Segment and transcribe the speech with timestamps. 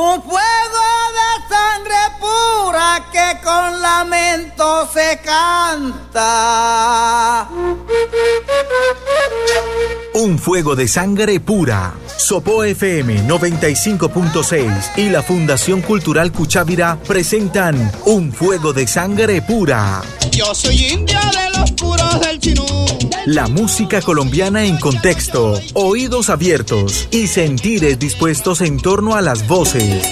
[0.00, 0.86] Un fuego
[1.18, 6.28] de sangre pura que con lamento se canta.
[10.14, 11.94] Un fuego de sangre pura.
[12.16, 20.00] Sopo FM 95.6 y la Fundación Cultural Cuchávira presentan Un fuego de sangre pura.
[20.30, 22.77] Yo soy india de los puros del chinú.
[23.30, 30.02] La música colombiana en contexto, oídos abiertos y sentires dispuestos en torno a las voces,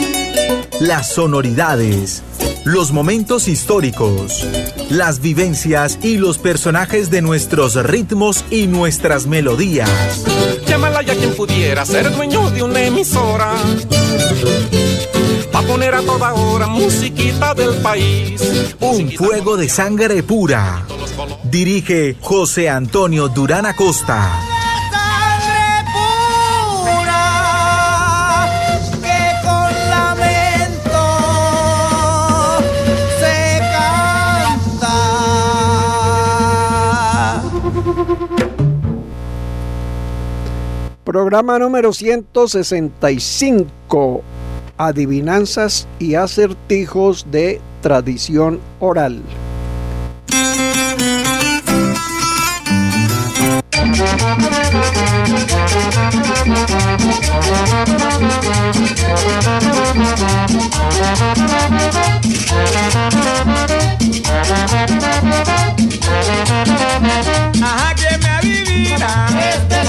[0.80, 2.22] las sonoridades,
[2.64, 4.46] los momentos históricos,
[4.90, 9.88] las vivencias y los personajes de nuestros ritmos y nuestras melodías.
[10.68, 13.54] Llámala ya quien pudiera ser dueño de una emisora.
[15.56, 18.74] Pa' poner a toda hora musiquita del país.
[18.78, 20.84] Un fuego de sangre pura.
[21.44, 24.38] Dirige José Antonio Durán Acosta.
[24.92, 25.82] Sangre
[26.84, 28.50] pura
[29.00, 31.04] que con lamento
[33.18, 33.58] se
[34.60, 34.92] canta.
[41.02, 44.35] Programa número 165.
[44.78, 49.22] Adivinanzas y acertijos de tradición oral.
[67.62, 69.28] Ajá, que me adivina.
[69.54, 69.85] Este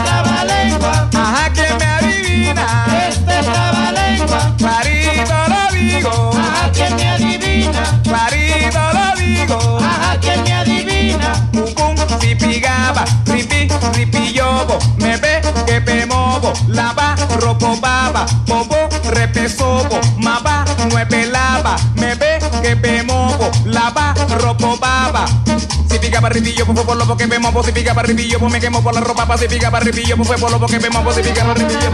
[16.77, 18.27] Lava, ropo baba.
[18.45, 19.99] Bobo, repesobo.
[20.17, 21.75] Maba, nueve lava.
[21.95, 23.49] Me ve que me movo.
[23.65, 25.25] Lava, ropo baba.
[25.89, 27.63] Si pica para arribillo, pues por lo que me movo.
[27.63, 29.25] Si pica para arribillo, pues me quemo por la ropa.
[29.25, 31.11] Pa' si pica para arribillo, pues por lo que me movo.
[31.11, 31.89] Si pica para arribillo,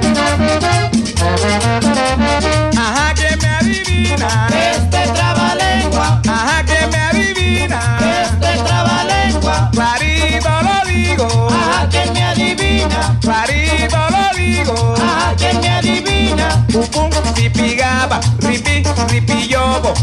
[0.00, 0.17] pues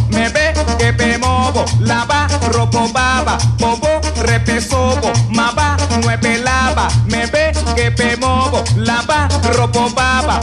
[0.09, 1.65] Me ve que me movo.
[1.79, 3.37] Lava, ropo baba.
[3.59, 5.11] Bobo, repesobo.
[5.29, 6.87] Maba, nueve lava.
[7.07, 8.63] Me ve que me movo.
[8.77, 10.39] Lava, ropo baba.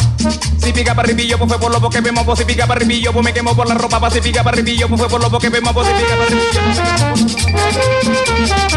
[0.62, 2.36] Si pica para pues fue por lo que me movo.
[2.36, 3.98] Si pica para pues me quemo por la ropa.
[4.00, 5.82] Pa' si pica para arribillo, pues fue por lo que me movo.
[5.84, 6.14] Si pica
[8.58, 8.71] para.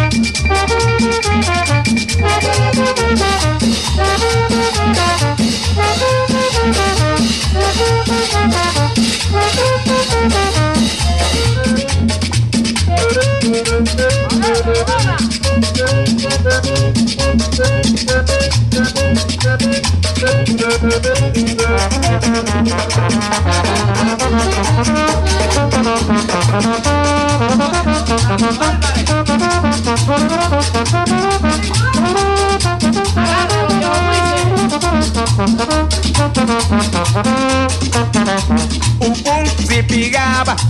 [14.68, 14.72] Un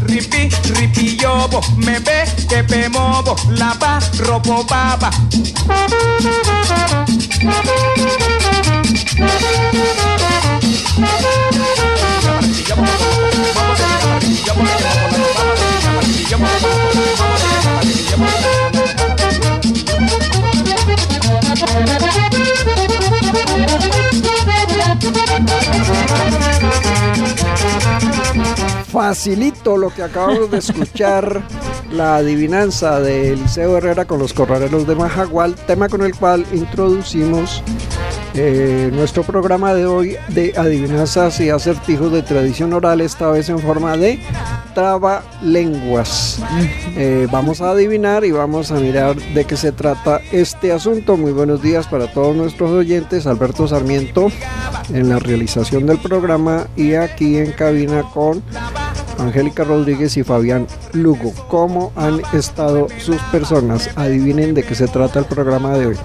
[0.06, 5.10] ripi, ripi yobo, me ve que me movo, lava, ropo baba.
[28.96, 31.42] Facilito lo que acabamos de escuchar,
[31.92, 37.62] la adivinanza de Eliseo Herrera con los corraleros de Majagual, tema con el cual introducimos
[38.36, 43.60] eh, nuestro programa de hoy de adivinanzas y acertijos de tradición oral, esta vez en
[43.60, 44.18] forma de
[44.74, 46.42] trabalenguas.
[46.96, 51.18] Eh, vamos a adivinar y vamos a mirar de qué se trata este asunto.
[51.18, 53.28] Muy buenos días para todos nuestros oyentes.
[53.28, 54.30] Alberto Sarmiento
[54.94, 58.44] en la realización del programa y aquí en cabina con
[59.20, 61.34] Angélica Rodríguez y Fabián Lugo.
[61.50, 63.90] ¿Cómo han estado sus personas?
[63.96, 65.98] Adivinen de qué se trata el programa de hoy.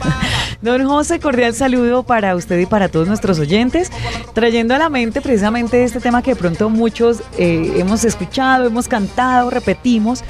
[0.62, 3.92] Don José, cordial saludo para usted y para todos nuestros oyentes,
[4.32, 8.88] trayendo a la mente precisamente este tema que de pronto muchos eh, hemos escuchado, hemos
[8.88, 10.24] cantado, repetimos,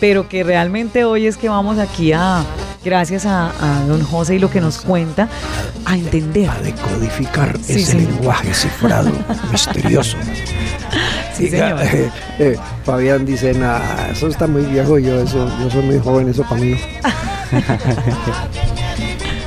[0.00, 2.44] pero que realmente hoy es que vamos aquí a,
[2.84, 5.28] gracias a, a don José y lo que nos cuenta,
[5.84, 6.50] a entender.
[6.50, 9.10] A decodificar Sí, ese lenguaje cifrado
[9.52, 10.16] misterioso.
[11.40, 11.80] Sí, Diga, señor.
[11.94, 16.28] eh, eh, Fabián dice, nada, eso está muy viejo, yo eso, yo soy muy joven,
[16.28, 16.78] eso para mí no.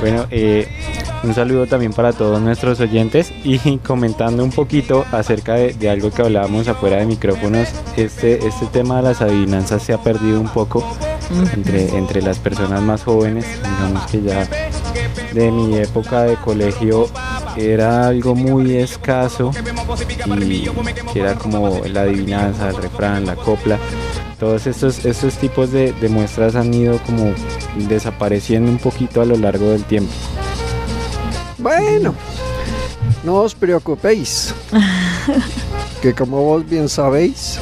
[0.00, 0.68] Bueno, eh,
[1.22, 6.10] un saludo también para todos nuestros oyentes y comentando un poquito acerca de, de algo
[6.10, 10.48] que hablábamos afuera de micrófonos, este, este tema de las adivinanzas se ha perdido un
[10.48, 10.84] poco
[11.54, 14.46] entre, entre las personas más jóvenes, digamos que ya
[15.32, 17.08] de mi época de colegio
[17.56, 19.52] era algo muy escaso
[21.12, 23.78] que era como la adivinanza, el refrán, la copla.
[24.38, 27.32] Todos estos, estos tipos de, de muestras han ido como
[27.88, 30.12] desapareciendo un poquito a lo largo del tiempo.
[31.58, 32.14] Bueno,
[33.24, 34.54] no os preocupéis,
[36.02, 37.58] que como vos bien sabéis,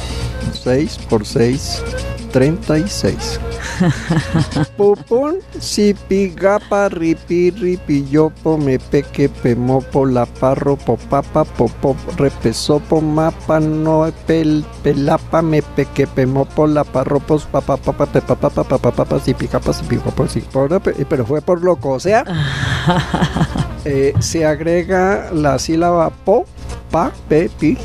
[0.63, 1.83] 6 por 6,
[2.31, 3.39] 36.
[4.77, 14.05] Pupun, sipigapa, ripi, ripi, yopo, me peque, pemopo, la parro, popapa, popop, repesopo, mapa, no,
[14.27, 20.27] pel, pelapa, me peque, pemopo, la parro, pos, papa, papa, pepapa, papa, papa, sipigapa, sipigapa,
[20.27, 22.23] sipora, pe- pero fue por loco, o sea,
[23.85, 26.45] eh, se agrega la sílaba po,
[26.91, 27.77] pa, pe, pi,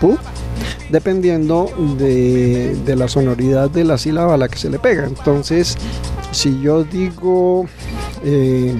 [0.00, 0.16] pu,
[0.94, 1.68] dependiendo
[1.98, 5.06] de, de la sonoridad de la sílaba a la que se le pega.
[5.06, 5.76] Entonces,
[6.30, 7.66] si yo digo
[8.24, 8.72] eh,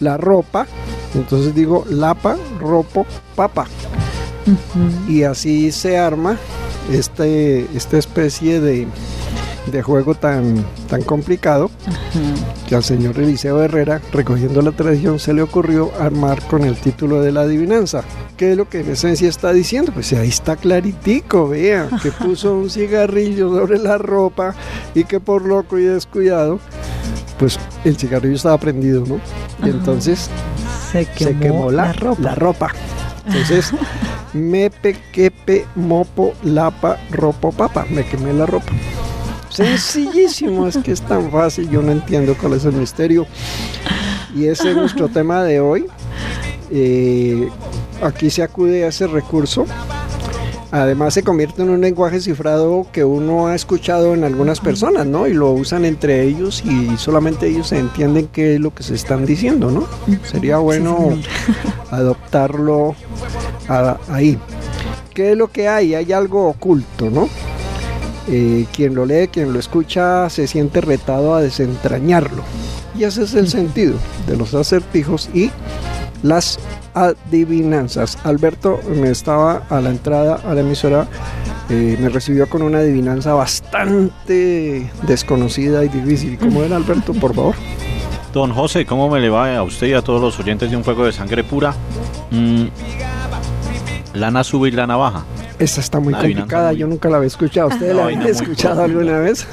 [0.00, 0.66] la ropa,
[1.14, 3.04] entonces digo lapa, ropo,
[3.36, 3.66] papa.
[5.06, 6.38] Y así se arma
[6.90, 8.86] este, esta especie de,
[9.66, 11.70] de juego tan, tan complicado
[12.68, 17.20] que al señor Eliseo Herrera, recogiendo la tradición, se le ocurrió armar con el título
[17.20, 18.02] de la adivinanza.
[18.36, 19.92] ¿Qué es lo que en esencia está diciendo?
[19.92, 24.54] Pues ahí está claritico, vea, que puso un cigarrillo sobre la ropa
[24.94, 26.58] y que por loco y descuidado,
[27.38, 29.20] pues el cigarrillo estaba prendido, ¿no?
[29.66, 30.30] Y entonces
[30.92, 32.22] Se quemó, se quemó la, la ropa.
[32.22, 32.72] la ropa.
[33.26, 33.72] Entonces,
[34.32, 37.86] mepe, quepe, mopo, lapa, ropo, papa.
[37.90, 38.72] Me quemé la ropa.
[39.50, 43.26] Sencillísimo, es que es tan fácil, yo no entiendo cuál es el misterio.
[44.34, 45.86] Y ese es nuestro tema de hoy.
[46.70, 47.48] Eh,
[48.02, 49.66] aquí se acude a ese recurso.
[50.72, 55.26] Además se convierte en un lenguaje cifrado que uno ha escuchado en algunas personas, ¿no?
[55.26, 58.94] Y lo usan entre ellos y solamente ellos se entienden qué es lo que se
[58.94, 59.84] están diciendo, ¿no?
[60.30, 61.18] Sería bueno
[61.90, 62.94] adoptarlo
[63.68, 64.38] a- ahí.
[65.12, 65.96] ¿Qué es lo que hay?
[65.96, 67.28] Hay algo oculto, ¿no?
[68.32, 72.44] Eh, quien lo lee, quien lo escucha, se siente retado a desentrañarlo.
[72.96, 73.94] Y ese es el sentido
[74.28, 75.50] de los acertijos y
[76.22, 76.60] las
[76.94, 78.18] adivinanzas.
[78.22, 81.08] Alberto me estaba a la entrada a la emisora,
[81.70, 86.38] eh, me recibió con una adivinanza bastante desconocida y difícil.
[86.38, 87.54] ¿Cómo era Alberto, por favor?
[88.32, 90.84] Don José, ¿cómo me le va a usted y a todos los oyentes de un
[90.84, 91.74] fuego de sangre pura?
[92.30, 92.66] Mm,
[94.14, 95.24] lana sube y lana baja.
[95.60, 97.68] Esa está muy complicada, yo nunca la había escuchado.
[97.68, 99.46] ¿Ustedes la habían escuchado alguna vez?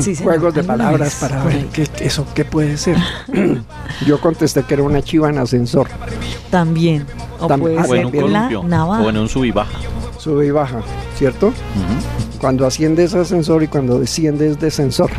[0.00, 0.16] Sí.
[0.16, 1.14] Juegos de palabras vez.
[1.20, 2.96] para ver qué, eso qué puede ser.
[4.06, 5.86] yo contesté que era una chiva en ascensor,
[6.50, 7.06] También.
[7.38, 7.76] O También.
[7.76, 8.60] puede Ah, O en ser un columpio.
[9.04, 9.78] O en un sub y baja.
[10.18, 10.80] sube y baja,
[11.16, 11.48] ¿cierto?
[11.48, 12.38] Ujú.
[12.40, 15.10] Cuando asciendes ascensor y cuando desciendes descensor.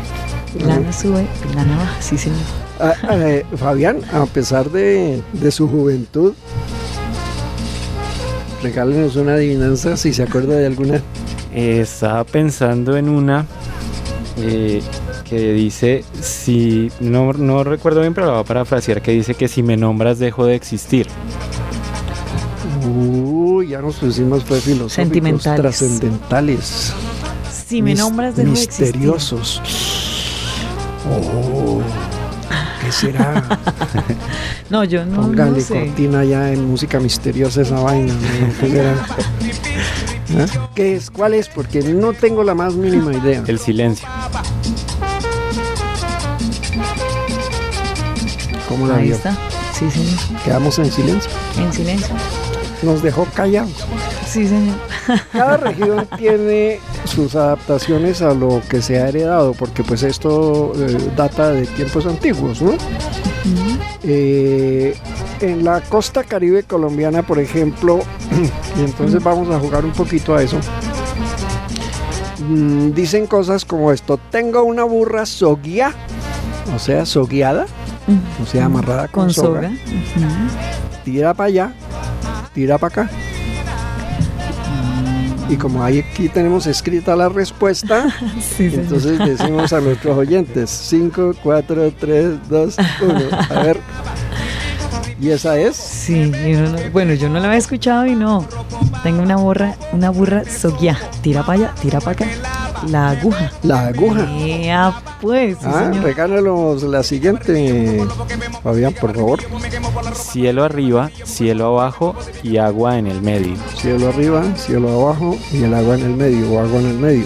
[0.66, 2.38] Lana sube, la navaja, sí, señor.
[2.80, 6.34] Ah, eh, Fabián, a pesar de, de su juventud,
[8.62, 11.00] regálenos una adivinanza si se acuerda de alguna.
[11.54, 13.46] Eh, estaba pensando en una
[14.36, 14.82] eh,
[15.24, 19.48] que dice, si no, no recuerdo bien, pero la voy a parafrasear, que dice que
[19.48, 21.06] si me nombras dejo de existir.
[22.86, 25.60] Uy, ya nos pusimos fue filosóficos, Sentimentales.
[25.60, 26.92] trascendentales,
[27.66, 28.86] Si me mis- nombras dejo de existir.
[28.86, 29.60] misteriosos.
[31.10, 31.57] Oh,
[32.88, 33.44] ¿qué será?
[34.70, 35.86] No, yo no, no Póngale sé.
[35.86, 38.12] cortina ya en música misteriosa esa vaina.
[38.12, 38.60] ¿no?
[38.60, 38.94] ¿Qué será?
[40.38, 40.68] ¿Ah?
[40.74, 41.10] ¿Qué es?
[41.10, 41.48] ¿Cuál es?
[41.48, 43.42] Porque no tengo la más mínima idea.
[43.46, 44.06] El silencio.
[48.68, 49.16] ¿Cómo la Ahí vio?
[49.16, 49.36] está.
[49.72, 50.42] Sí, señor.
[50.44, 51.30] Quedamos en silencio.
[51.56, 52.14] En silencio.
[52.82, 53.72] Nos dejó callados.
[54.26, 54.76] Sí, señor.
[55.32, 56.80] Cada región tiene
[57.18, 62.06] sus adaptaciones a lo que se ha heredado, porque pues esto eh, data de tiempos
[62.06, 62.74] antiguos, ¿no?
[64.04, 64.96] Eh,
[65.40, 67.98] en la costa caribe colombiana, por ejemplo,
[68.78, 70.60] y entonces vamos a jugar un poquito a eso.
[72.38, 75.92] mm, dicen cosas como esto: Tengo una burra soguía,
[76.72, 77.66] o sea, sogueada,
[78.40, 79.72] o sea, amarrada con, Con soga.
[81.04, 81.72] Tira para allá,
[82.54, 83.10] tira para acá.
[85.48, 88.06] Y como ahí aquí tenemos escrita la respuesta,
[88.56, 93.14] Sí, entonces decimos a nuestros oyentes 5, 4, 3, 2, 1.
[93.50, 93.80] A ver.
[95.20, 95.74] ¿Y esa es?
[95.76, 98.46] Sí, y uno no- bueno, yo no la había escuchado y no.
[99.02, 100.96] Tengo una burra, una burra soguía.
[101.22, 102.26] Tira para allá, tira para acá.
[102.86, 103.50] La aguja.
[103.62, 104.26] La aguja.
[104.38, 106.04] Ea, pues, sí, Ah, señor.
[106.04, 108.04] regálanos la siguiente,
[108.62, 109.40] Fabián, por favor.
[110.14, 113.56] Cielo arriba, cielo abajo y agua en el medio.
[113.76, 117.24] Cielo arriba, cielo abajo y el agua en el medio o agua en el medio.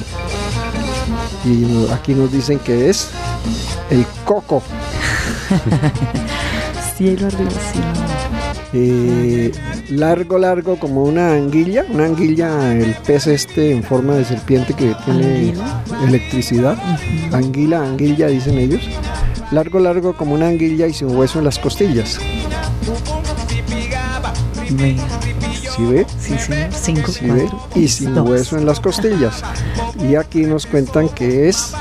[1.44, 3.08] Y aquí nos dicen que es
[3.90, 4.62] el coco.
[6.96, 8.11] Cielo arriba, cielo abajo.
[8.74, 9.52] Eh,
[9.90, 11.84] largo, largo como una anguilla.
[11.90, 15.84] Una anguilla, el pez este en forma de serpiente que tiene Anguila.
[16.06, 16.76] electricidad.
[17.32, 18.82] Anguila, anguilla, dicen ellos.
[19.50, 22.18] Largo, largo como una anguilla y sin hueso en las costillas.
[24.70, 25.02] Venga,
[25.76, 26.06] ¿Sí ve?
[26.18, 26.68] sí, señor.
[26.72, 27.48] Cinco, ¿Sí ve?
[27.74, 28.26] Y sin dos.
[28.28, 29.42] hueso en las costillas.
[30.08, 31.74] Y aquí nos cuentan que es,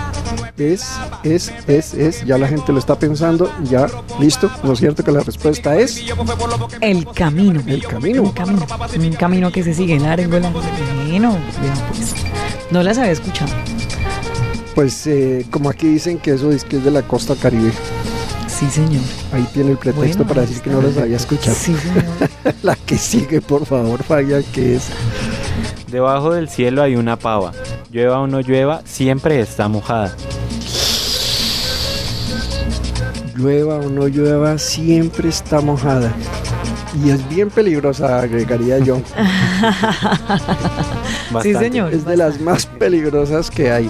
[0.62, 0.88] es,
[1.24, 2.26] es, es, es.
[2.26, 3.52] Ya la gente lo está pensando.
[3.64, 3.88] Ya,
[4.20, 4.50] listo.
[4.64, 6.04] ¿No es cierto que la respuesta es
[6.82, 7.62] El camino.
[7.68, 8.24] el camino?
[8.24, 8.66] Un camino.
[8.98, 10.62] Un camino que se sigue largo, largo.
[11.08, 11.38] Bueno,
[11.92, 12.14] pues.
[12.72, 13.52] No las había escuchado.
[14.76, 17.72] Pues eh, como aquí dicen que eso es que es de la costa caribe.
[18.48, 19.02] Sí, señor.
[19.34, 21.56] Ahí tiene el pretexto Bueno, para decir que no los había escuchado.
[21.56, 22.06] Sí, señor.
[22.64, 24.84] La que sigue, por favor, Fabián, que es
[25.92, 27.52] Debajo del cielo hay una pava.
[27.92, 30.16] Llueva o no llueva, siempre está mojada.
[33.36, 36.12] Llueva o no llueva, siempre está mojada.
[37.04, 39.02] Y es bien peligrosa, agregaría yo.
[41.42, 41.94] Sí, señor.
[41.94, 43.86] Es de las más peligrosas que hay.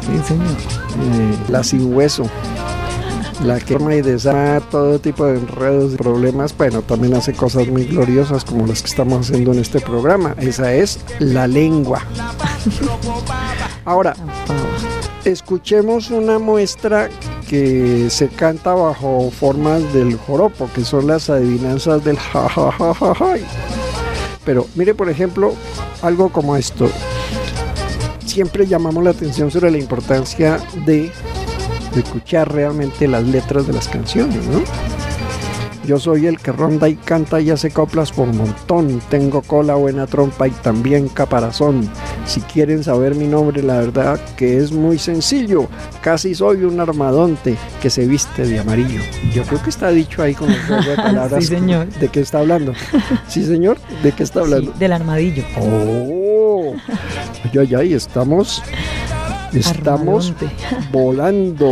[0.00, 0.46] Sí, señor.
[0.48, 2.24] Eh, la sin hueso.
[3.44, 6.56] La que forma y desata todo tipo de enredos y problemas.
[6.56, 10.34] Bueno, también hace cosas muy gloriosas como las que estamos haciendo en este programa.
[10.38, 12.00] Esa es la lengua.
[13.84, 14.60] Ahora, La pava.
[15.24, 17.10] escuchemos una muestra
[17.52, 23.14] que se canta bajo formas del joropo, que son las adivinanzas del ja ja ja
[23.14, 23.34] ja.
[24.42, 25.52] Pero mire, por ejemplo,
[26.00, 26.88] algo como esto.
[28.24, 31.12] Siempre llamamos la atención sobre la importancia de
[31.94, 34.62] escuchar realmente las letras de las canciones, ¿no?
[35.84, 39.00] Yo soy el que ronda y canta y hace coplas por montón.
[39.10, 41.88] Tengo cola, buena trompa y también caparazón.
[42.24, 45.66] Si quieren saber mi nombre, la verdad que es muy sencillo.
[46.00, 49.00] Casi soy un armadonte que se viste de amarillo.
[49.34, 51.44] Yo creo que está dicho ahí con el juego de palabras.
[51.44, 51.88] Sí, señor.
[51.88, 52.72] ¿De qué está hablando?
[53.26, 53.76] Sí, señor.
[54.04, 54.72] ¿De qué está hablando?
[54.72, 55.42] Sí, del armadillo.
[55.60, 56.74] Oh,
[57.44, 58.62] ay, ay, ay, estamos,
[59.52, 60.48] estamos Armadonte.
[60.92, 61.70] volando.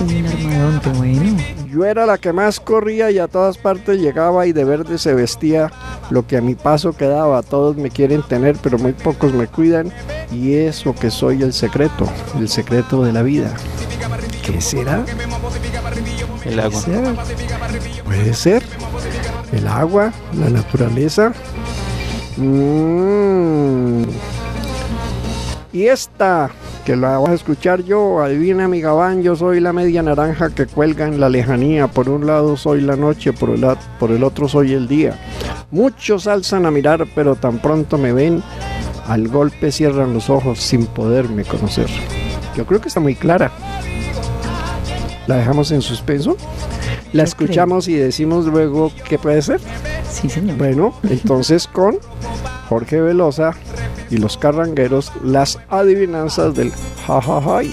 [0.00, 1.36] Un armadonte, bueno.
[1.74, 5.12] Yo era la que más corría y a todas partes llegaba y de verde se
[5.12, 5.72] vestía.
[6.08, 9.92] Lo que a mi paso quedaba, todos me quieren tener, pero muy pocos me cuidan.
[10.30, 13.52] Y eso que soy el secreto, el secreto de la vida.
[14.46, 15.04] ¿Qué será?
[16.44, 16.80] El agua.
[18.04, 18.62] Puede ser
[19.50, 21.32] el agua, la naturaleza.
[22.36, 24.04] Mm.
[25.72, 26.52] Y esta,
[26.84, 30.66] que la vas a escuchar yo, adivina mi gabán, yo soy la media naranja que
[30.66, 31.88] cuelga en la lejanía.
[31.88, 33.66] Por un lado soy la noche, por el,
[33.98, 35.18] por el otro soy el día.
[35.70, 38.42] Muchos alzan a mirar, pero tan pronto me ven,
[39.06, 41.88] al golpe cierran los ojos sin poderme conocer.
[42.54, 43.50] Yo creo que está muy clara.
[45.26, 46.36] ¿La dejamos en suspenso?
[47.12, 49.60] La Yo escuchamos y decimos luego qué puede ser.
[50.10, 50.58] Sí, señor.
[50.58, 51.98] Bueno, entonces con
[52.68, 53.54] Jorge Velosa
[54.10, 56.72] y los carrangueros, las adivinanzas del
[57.06, 57.70] jajajay.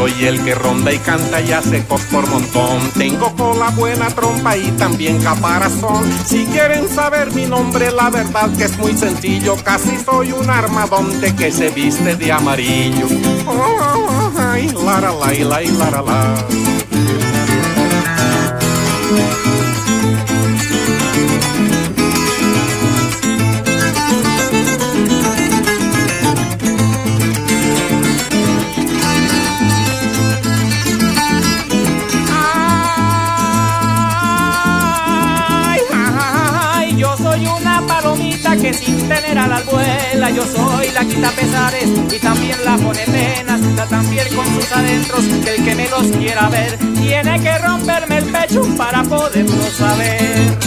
[0.00, 2.90] Soy el que ronda y canta y hace cos por montón.
[2.96, 6.10] Tengo cola, buena trompa y también caparazón.
[6.24, 9.56] Si quieren saber mi nombre, la verdad que es muy sencillo.
[9.62, 13.08] Casi soy un armadonte que se viste de amarillo.
[13.46, 16.46] Oh, ay, la, la, la, la, la, la,
[39.10, 40.30] tener alas vuela.
[40.30, 43.60] Yo soy la quita pesares y también la pone penas.
[43.60, 48.18] Usa también con sus adentros que el que me los quiera ver tiene que romperme
[48.18, 50.58] el pecho para poderlo saber.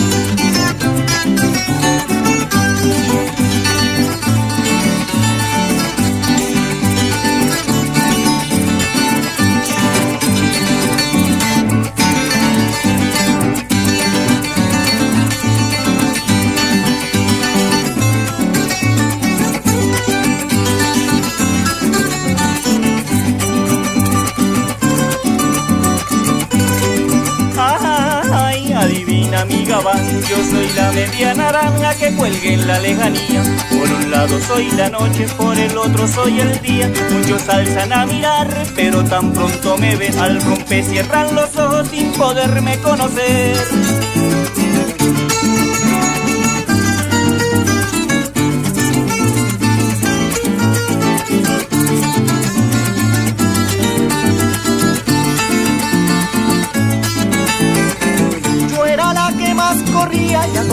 [30.29, 33.43] Yo soy la media naranja que cuelga en la lejanía.
[33.69, 36.91] Por un lado soy la noche, por el otro soy el día.
[37.11, 42.11] Muchos alzan a mirar, pero tan pronto me ven al romper, cierran los ojos sin
[42.13, 44.02] poderme conocer.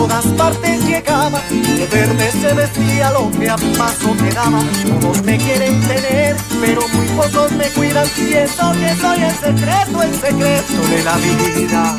[0.01, 1.41] Todas partes llegaba.
[1.51, 4.31] De verde se vestía lo que a paso me.
[4.31, 8.07] Todos me quieren tener, pero muy pocos me cuidan.
[8.07, 11.97] Siento que soy el secreto, el secreto de la vida.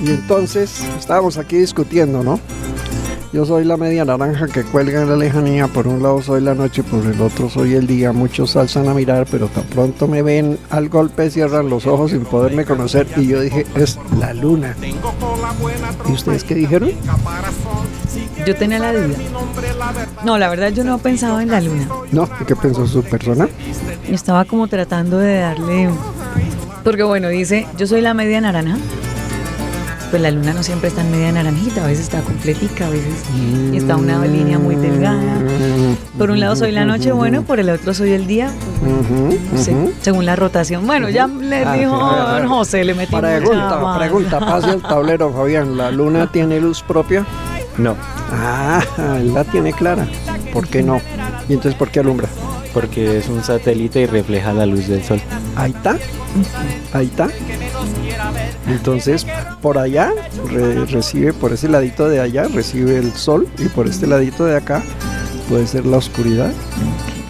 [0.00, 2.40] Y entonces estábamos aquí discutiendo, ¿no?
[3.34, 6.54] Yo soy la media naranja que cuelga en la lejanía, por un lado soy la
[6.54, 8.12] noche, por el otro soy el día.
[8.12, 12.20] Muchos alzan a mirar, pero tan pronto me ven al golpe cierran los ojos sin
[12.20, 14.76] poderme conocer y yo dije, es la luna.
[16.08, 16.92] ¿Y ustedes qué dijeron?
[18.46, 19.16] Yo tenía la duda.
[20.24, 21.88] No, la verdad yo no pensaba en la luna.
[22.12, 23.48] No, ¿qué pensó su persona?
[24.08, 25.90] Estaba como tratando de darle...
[26.84, 28.76] Porque bueno, dice, yo soy la media naranja
[30.10, 33.14] pues la luna no siempre está en media naranjita, a veces está completica, a veces
[33.72, 35.38] está una línea muy delgada.
[36.18, 38.50] Por un lado soy la noche, bueno, por el otro soy el día,
[39.50, 39.70] pues,
[40.00, 40.86] según la rotación.
[40.86, 45.76] Bueno, ya le ah, dijo don José, le metí Pregunta, pregunta, pase el tablero, Fabián,
[45.76, 47.26] ¿la luna tiene luz propia?
[47.78, 47.96] No.
[48.30, 48.82] Ah,
[49.22, 50.06] la tiene clara.
[50.52, 51.00] ¿Por qué no?
[51.48, 52.28] ¿Y entonces por qué alumbra?
[52.72, 55.20] Porque es un satélite y refleja la luz del sol.
[55.56, 55.96] Ahí está.
[56.92, 57.28] Ahí está.
[58.74, 59.26] Entonces,
[59.62, 60.12] por allá
[60.90, 64.82] recibe, por ese ladito de allá, recibe el sol y por este ladito de acá
[65.48, 66.52] puede ser la oscuridad.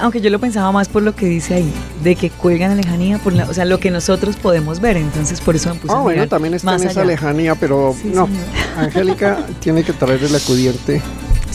[0.00, 3.18] Aunque yo lo pensaba más por lo que dice ahí, de que cuelgan a lejanía,
[3.18, 6.00] por la, o sea, lo que nosotros podemos ver, entonces por eso me puse Ah,
[6.00, 8.28] bueno, también está en esa lejanía, pero no,
[8.76, 11.00] Angélica tiene que traer el acudiente.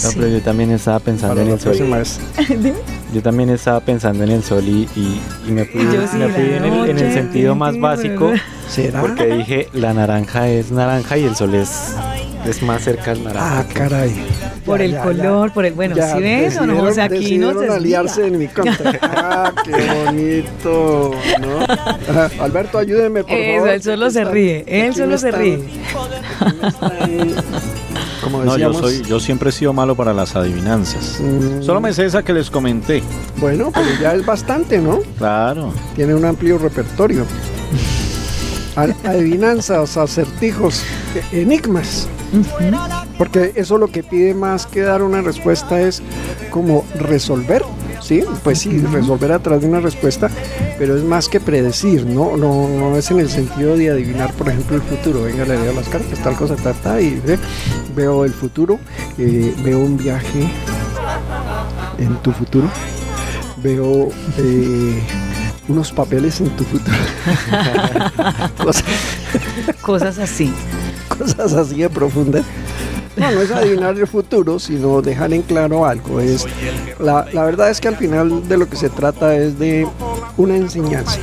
[0.03, 1.75] No, pero yo también estaba pensando en el sol.
[3.13, 4.87] yo también estaba pensando en el sol y,
[5.47, 8.31] me fui, en, el, sentido más básico.
[9.01, 11.95] Porque dije, la naranja es naranja y el sol es,
[12.45, 13.59] es más cerca al naranja.
[13.59, 14.15] Ah, caray.
[14.65, 15.73] Por el color, por el.
[15.73, 16.83] Bueno, si ves o no?
[16.83, 17.67] O sea, aquí no se.
[17.67, 18.99] aliarse en mi contra.
[19.01, 21.11] ah, qué bonito.
[21.41, 22.43] ¿no?
[22.43, 23.69] Alberto, ayúdeme, por Eso, favor.
[23.69, 24.63] Él solo se ríe.
[24.67, 25.59] Él solo se ríe
[28.29, 31.19] no, yo, soy, yo siempre he sido malo para las adivinanzas.
[31.19, 31.63] Mm.
[31.63, 33.01] Solo me sé esa que les comenté.
[33.37, 34.99] Bueno, pero ya es bastante, ¿no?
[35.17, 35.73] Claro.
[35.95, 37.25] Tiene un amplio repertorio.
[39.03, 40.83] Adivinanzas, acertijos,
[41.31, 42.07] enigmas.
[43.17, 46.01] Porque eso lo que pide más que dar una respuesta es
[46.51, 47.63] como resolver
[48.01, 48.23] ¿sí?
[48.43, 50.29] Pues sí, resolver a través de una respuesta,
[50.77, 52.37] pero es más que predecir, ¿no?
[52.37, 55.23] No, no es en el sentido de adivinar, por ejemplo, el futuro.
[55.23, 57.21] Venga, le leo las cartas, tal cosa, tal, tal, y
[57.95, 58.79] veo el futuro,
[59.17, 60.49] eh, veo un viaje
[61.97, 62.69] en tu futuro,
[63.57, 65.03] veo eh,
[65.67, 66.97] unos papeles en tu futuro.
[69.81, 70.53] Cosas así.
[71.19, 72.45] Cosas así de profundas.
[73.15, 76.21] No, es adivinar el futuro, sino dejar en claro algo.
[76.21, 76.45] Es,
[76.99, 79.85] la, la verdad es que al final de lo que se trata es de
[80.37, 81.19] una enseñanza.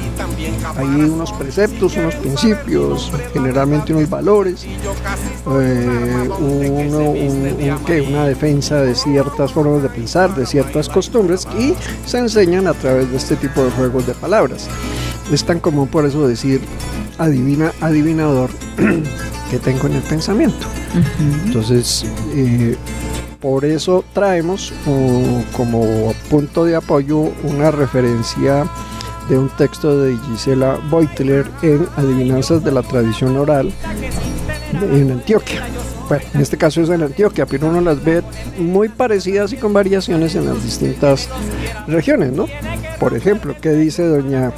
[0.77, 6.31] Hay unos preceptos, unos principios, generalmente unos valores, eh,
[8.09, 11.75] una defensa de ciertas formas de pensar, de ciertas costumbres y
[12.07, 14.69] se enseñan a través de este tipo de juegos de palabras.
[15.33, 16.61] Es tan común por eso decir
[17.19, 18.51] adivina, adivinador
[19.51, 20.67] que tengo en el pensamiento.
[21.47, 22.77] Entonces, eh,
[23.41, 24.73] por eso traemos
[25.57, 28.67] como punto de apoyo una referencia
[29.29, 33.73] de un texto de Gisela Beutler en Adivinanzas de la Tradición Oral
[34.73, 35.63] en Antioquia.
[36.09, 38.23] Bueno, en este caso es en Antioquia, pero uno las ve
[38.59, 41.29] muy parecidas y con variaciones en las distintas
[41.89, 42.47] regiones, ¿no?
[43.01, 44.53] Por ejemplo, ¿qué dice doña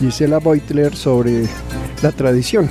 [0.00, 1.44] Gisela Beutler sobre
[2.02, 2.68] la tradición?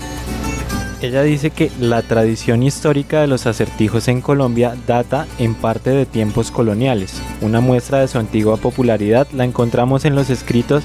[1.01, 6.05] Ella dice que la tradición histórica de los acertijos en Colombia data en parte de
[6.05, 7.21] tiempos coloniales.
[7.41, 10.84] Una muestra de su antigua popularidad la encontramos en los escritos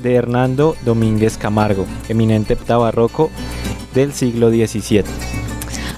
[0.00, 3.30] de Hernando Domínguez Camargo, eminente tabarroco
[3.94, 5.04] del siglo XVII.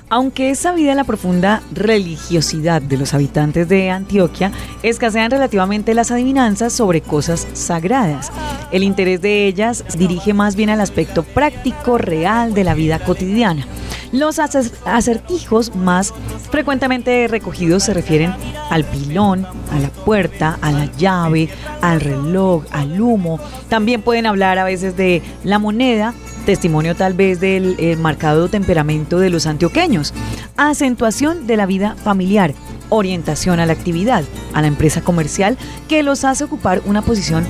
[0.09, 4.53] Aunque es sabida la profunda religiosidad de los habitantes de Antioquia,
[4.85, 8.31] escasean relativamente las adivinanzas sobre cosas sagradas.
[8.71, 13.67] El interés de ellas dirige más bien al aspecto práctico, real de la vida cotidiana.
[14.13, 16.15] Los acer- acertijos más
[16.53, 18.33] frecuentemente recogidos se refieren
[18.71, 21.49] al pilón, a la puerta, a la llave,
[21.81, 23.41] al reloj, al humo.
[23.69, 26.15] También pueden hablar a veces de la moneda,
[26.47, 30.15] testimonio tal vez del eh, marcado temperamento de los antioqueños,
[30.57, 32.55] acentuación de la vida familiar,
[32.89, 37.45] orientación a la actividad, a la empresa comercial, que los hace ocupar una posición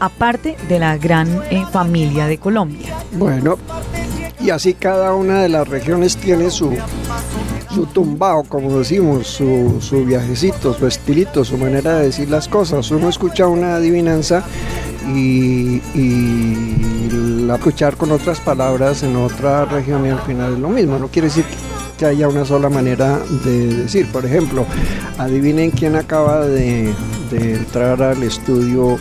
[0.00, 2.94] aparte de la gran eh, familia de Colombia.
[3.12, 3.58] Bueno,
[4.38, 6.76] y así cada una de las regiones tiene su,
[7.72, 12.90] su tumbao, como decimos, su, su viajecito, su estilito, su manera de decir las cosas.
[12.90, 14.42] Uno escucha una adivinanza
[15.14, 16.99] y, y
[17.50, 20.98] la escuchar con otras palabras en otra región y al final es lo mismo.
[20.98, 21.44] No quiere decir
[21.98, 24.06] que haya una sola manera de decir.
[24.12, 24.64] Por ejemplo,
[25.18, 26.92] adivinen quién acaba de,
[27.30, 28.98] de entrar al estudio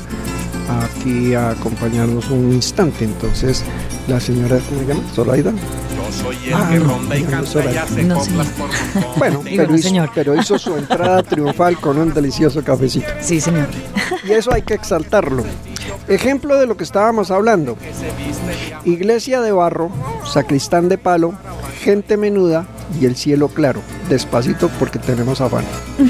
[0.88, 3.06] aquí a acompañarnos un instante.
[3.06, 3.64] Entonces,
[4.08, 5.02] la señora, ¿cómo se llama?
[5.14, 5.52] Solaida.
[5.52, 8.16] Yo soy el Ah, que no, ronda y no, canta eso y era- hace no,
[8.16, 8.58] coplas señor.
[8.58, 8.68] por
[9.04, 9.14] montón.
[9.20, 10.10] Bueno, pero hizo, señor.
[10.16, 13.08] pero hizo su entrada triunfal con un delicioso cafecito.
[13.22, 13.68] Sí, señor.
[14.28, 15.44] Y eso hay que exaltarlo.
[16.10, 17.78] Ejemplo de lo que estábamos hablando.
[18.84, 19.92] Iglesia de barro,
[20.26, 21.34] sacristán de palo,
[21.82, 22.66] gente menuda
[23.00, 23.82] y el cielo claro.
[24.10, 25.66] Despacito porque tenemos afán.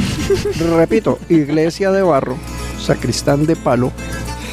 [0.78, 2.38] Repito, iglesia de barro,
[2.80, 3.92] sacristán de palo,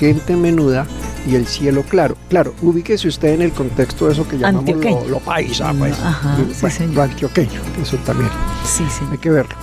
[0.00, 0.85] gente menuda
[1.28, 2.16] y el cielo claro.
[2.28, 5.96] Claro, ubíquese usted en el contexto de eso que llamamos lo, lo paisa, pues.
[6.00, 6.94] Ajá, sí, bueno, señor.
[6.94, 8.30] lo antioqueño, eso también.
[8.64, 9.04] Sí, sí.
[9.12, 9.54] Hay que verlo.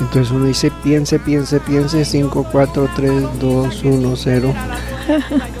[0.00, 4.54] Entonces uno dice, piense, piense, piense, 5, 4, 3, 2, 1, 0.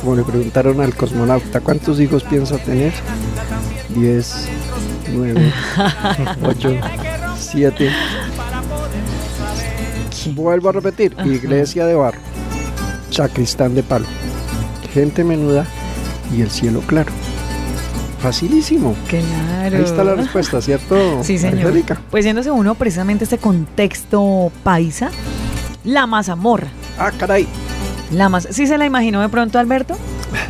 [0.00, 2.92] Como le preguntaron al cosmonauta, ¿cuántos hijos piensa tener?
[3.90, 4.48] 10,
[5.14, 5.52] 9,
[6.44, 6.76] 8,
[7.38, 7.90] 7.
[10.34, 12.18] Vuelvo a repetir, iglesia de barro,
[13.10, 14.06] sacristán de palo,
[14.92, 15.64] gente menuda
[16.36, 17.12] y el cielo claro.
[18.20, 18.94] Facilísimo.
[19.08, 19.76] Claro.
[19.76, 20.96] Ahí está la respuesta, ¿cierto?
[21.22, 21.66] Sí, señor.
[21.68, 22.00] Angélica?
[22.10, 25.10] Pues yéndose uno precisamente este contexto paisa,
[25.84, 26.68] la mazamorra.
[26.98, 27.46] Ah, caray.
[28.12, 29.96] La mas ¿Sí se la imaginó de pronto, Alberto?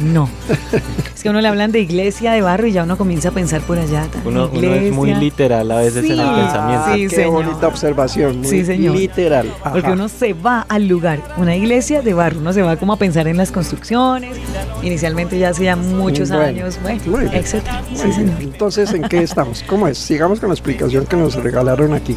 [0.00, 0.28] No.
[1.16, 3.32] es que a uno le hablan de iglesia de barro y ya uno comienza a
[3.32, 4.06] pensar por allá.
[4.24, 6.84] Uno, uno es muy literal a veces en el pensamiento.
[6.86, 7.32] Ah, Sí, qué señor.
[7.32, 8.38] bonita observación.
[8.40, 8.94] Muy Sí, señor.
[8.96, 9.52] Literal.
[9.72, 12.98] Porque uno se va al lugar, una iglesia de barro, uno se va como a
[12.98, 14.36] pensar en las construcciones,
[14.82, 17.82] inicialmente ya hacía muchos Bueno, años, bueno, etcétera.
[17.88, 18.12] Sí, bien.
[18.14, 18.34] señor.
[18.42, 19.64] Entonces, ¿en qué estamos?
[19.66, 19.96] ¿Cómo es?
[19.98, 22.14] Sigamos con la explicación que nos regalaron aquí.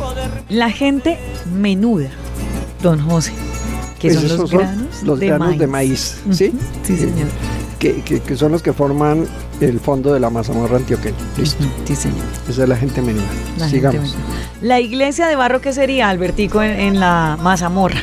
[0.49, 1.17] La gente
[1.57, 2.09] menuda,
[2.83, 3.31] don José,
[3.97, 5.59] que son Pues los son granos, los de, granos maíz.
[5.59, 6.51] de maíz, ¿sí?
[6.83, 7.27] Sí, señor.
[7.79, 9.25] Que, que- que son los que forman
[9.61, 11.15] el fondo de la mazamorra antioqueña.
[11.37, 11.63] Listo.
[11.85, 12.25] Sí, señor.
[12.49, 13.23] Esa es la gente menuda.
[13.57, 14.11] La gente Sigamos.
[14.15, 14.19] menuda.
[14.61, 18.01] La iglesia de barro, ¿qué sería, Albertico, en, en la mazamorra?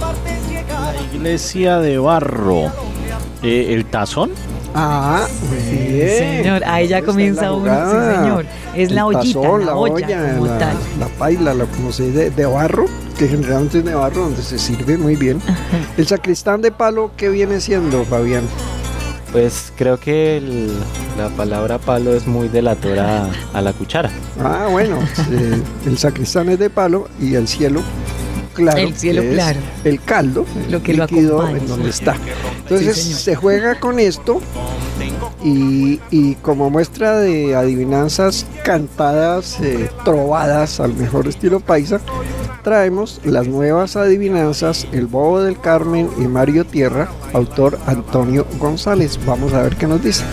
[0.00, 2.72] La iglesia de barro.
[3.42, 4.30] Eh, ¿El tazón?
[4.74, 5.26] Ah,
[5.70, 6.08] bien.
[6.42, 8.46] señor, ahí ya comienza uno, sí, señor.
[8.74, 10.76] Es la ollita, tazón, la olla, como la, tal.
[11.00, 12.86] la paila, la, como se dice, de barro,
[13.18, 15.40] que generalmente es de barro, donde se sirve muy bien.
[15.96, 18.44] El sacristán de palo, ¿qué viene siendo, Fabián?
[19.32, 20.72] Pues creo que el-
[21.18, 24.10] la palabra palo es muy delatora a, a la cuchara.
[24.40, 24.98] Ah, bueno,
[25.30, 27.82] eh, el sacristán es de palo y el cielo
[28.54, 28.78] claro.
[28.78, 29.60] El cielo que es claro.
[29.84, 32.16] El caldo, el Lo que líquido en donde está.
[32.62, 34.40] Entonces Sí, se juega con esto
[35.44, 42.00] y, y como muestra de adivinanzas cantadas, eh, trovadas al mejor estilo paisa,
[42.62, 49.18] traemos las nuevas adivinanzas El Bobo del Carmen y Mario Tierra, autor Antonio González.
[49.24, 50.24] Vamos a ver qué nos dice.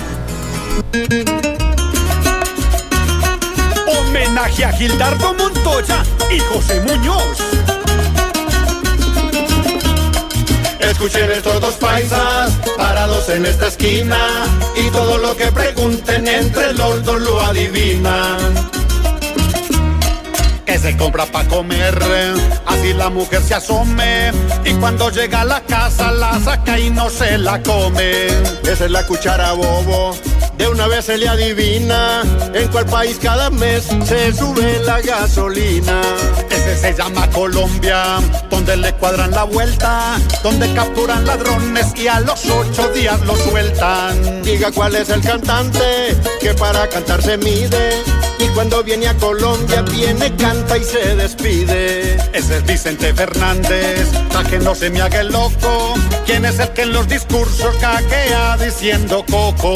[3.88, 7.38] Homenaje a Gildardo Montoya y José Muñoz.
[10.80, 14.18] Escuchen estos dos paisas parados en esta esquina
[14.76, 18.75] y todo lo que pregunten entre los dos lo adivinan.
[20.86, 21.98] Se compra pa' comer,
[22.68, 24.30] así la mujer se asome
[24.64, 28.28] y cuando llega a la casa la saca y no se la come.
[28.62, 30.16] Esa es la cuchara bobo,
[30.60, 32.22] de una vez se le adivina
[32.54, 36.02] en cuál país cada mes se sube la gasolina.
[36.52, 38.20] Ese se llama Colombia,
[38.52, 44.44] donde le cuadran la vuelta, donde capturan ladrones y a los ocho días los sueltan.
[44.44, 48.04] Diga cuál es el cantante que para cantar se mide.
[48.38, 52.16] Y cuando viene a Colombia, viene, canta y se despide.
[52.34, 55.94] Ese es Vicente Fernández, pa' que no se me haga el loco.
[56.26, 59.74] ¿Quién es el que en los discursos caquea diciendo coco?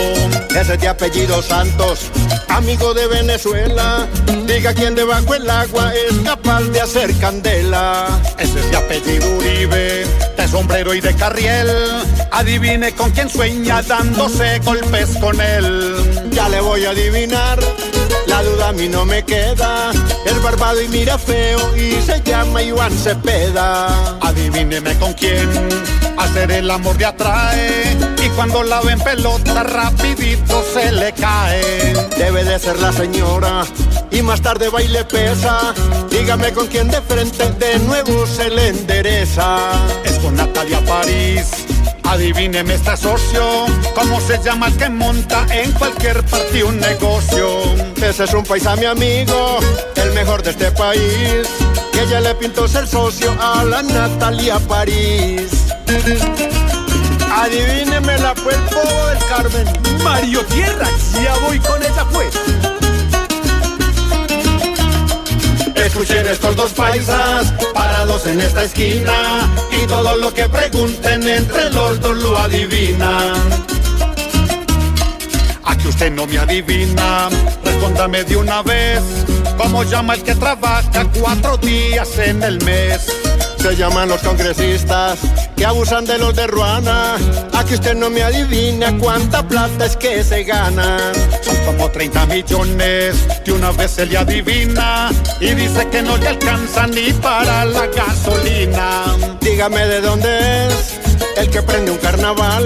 [0.49, 2.09] Ese es de apellido Santos,
[2.49, 4.07] amigo de Venezuela.
[4.45, 8.07] Diga quién debajo el agua es capaz de hacer candela.
[8.37, 11.69] Ese es de apellido Uribe, te sombrero y de carriel.
[12.31, 15.95] Adivine con quién sueña dándose golpes con él.
[16.31, 17.59] Ya le voy a adivinar,
[18.27, 19.91] la a mí no me queda.
[20.25, 24.17] El barbado y mira feo y se llama Iván Cepeda.
[24.21, 25.49] Adivíneme con quién
[26.17, 27.97] hacer el amor de atrae.
[28.23, 31.93] Y cuando la ven pelota rapidito se le cae.
[32.17, 33.63] Debe de ser la señora
[34.11, 35.73] y más tarde baile pesa.
[36.09, 39.71] Dígame con quién de frente de nuevo se le endereza.
[40.03, 41.47] Es con Natalia París.
[42.09, 47.47] Adivíneme este socio, ¿cómo se llama el que monta en cualquier partido un negocio?
[47.97, 49.59] Ese es un paisa mi amigo,
[49.95, 51.47] el mejor de este país.
[51.93, 55.51] Que ella le pintó ser socio a la Natalia París.
[57.31, 59.67] Adivíneme la fue el del Carmen.
[60.03, 60.87] Mario Tierra,
[61.23, 62.33] ya voy con ella pues.
[65.89, 71.99] Escuchen estos dos paisas parados en esta esquina y todo lo que pregunten entre los
[71.99, 73.33] dos lo adivinan.
[75.65, 77.29] Aquí usted no me adivina,
[77.65, 79.01] respóndame de una vez.
[79.57, 83.07] ¿Cómo llama el que trabaja cuatro días en el mes?
[83.57, 85.17] Se llaman los congresistas
[85.59, 87.17] que abusan de los de Ruana.
[87.53, 91.13] Aquí usted no me adivina cuánta plata es que se ganan.
[91.41, 95.09] Son como 30 millones que una vez se le adivina
[95.41, 99.03] y dice que no le alcanza ni para la gasolina.
[99.41, 100.97] Dígame de dónde es
[101.35, 102.65] el que prende un carnaval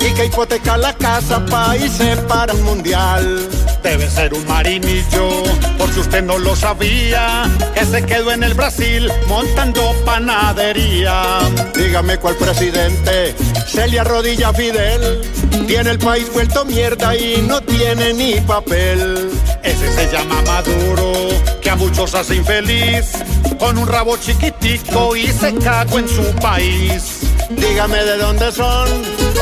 [0.00, 3.63] y que hipoteca la casa pa' irse para un mundial.
[3.84, 5.42] Debe ser un marinillo,
[5.76, 7.44] por si usted no lo sabía,
[7.74, 11.40] que se quedó en el Brasil montando panadería.
[11.76, 13.34] Dígame cuál presidente
[13.66, 15.20] se le arrodilla Fidel.
[15.66, 19.30] Tiene el país vuelto mierda y no tiene ni papel.
[19.62, 21.12] Ese se llama Maduro,
[21.60, 23.12] que a muchos hace infeliz,
[23.58, 27.33] con un rabo chiquitico y se cagó en su país.
[27.50, 28.88] Dígame de dónde son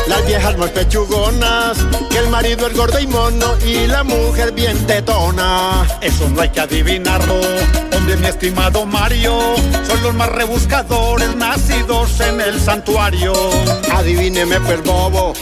[0.08, 1.78] las viejas muy pechugonas,
[2.10, 5.86] que el marido es gordo y mono y la mujer bien tetona.
[6.00, 7.40] Eso no hay que adivinarlo,
[7.90, 9.38] donde mi estimado Mario,
[9.86, 13.32] son los más rebuscadores nacidos en el santuario.
[13.92, 15.32] Adivíneme pues bobo,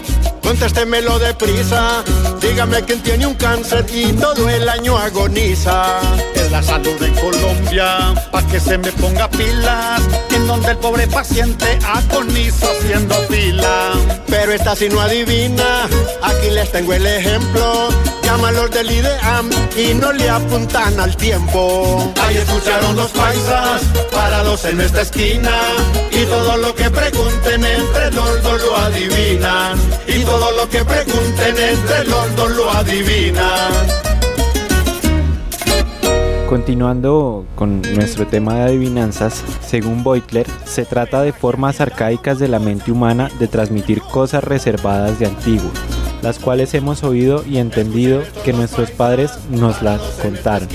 [0.42, 2.04] contéstemelo deprisa,
[2.40, 6.00] dígame quién tiene un cáncer y todo el año agoniza.
[6.50, 10.02] La salud en Colombia, pa' que se me ponga pilas,
[10.34, 13.92] en donde el pobre paciente agoniza haciendo fila.
[14.26, 15.84] Pero esta si no adivina,
[16.22, 17.88] aquí les tengo el ejemplo.
[18.24, 22.12] Llámalos del IDEAM y no le apuntan al tiempo.
[22.20, 25.56] Ahí escucharon los paisas, parados en esta esquina.
[26.10, 29.78] Y todo lo que pregunten entre los dos lo adivinan.
[30.08, 34.09] Y todo lo que pregunten entre los dos lo adivinan.
[36.50, 42.58] Continuando con nuestro tema de adivinanzas, según Beutler, se trata de formas arcaicas de la
[42.58, 45.70] mente humana de transmitir cosas reservadas de antiguo,
[46.22, 50.66] las cuales hemos oído y entendido que nuestros padres nos las contaron.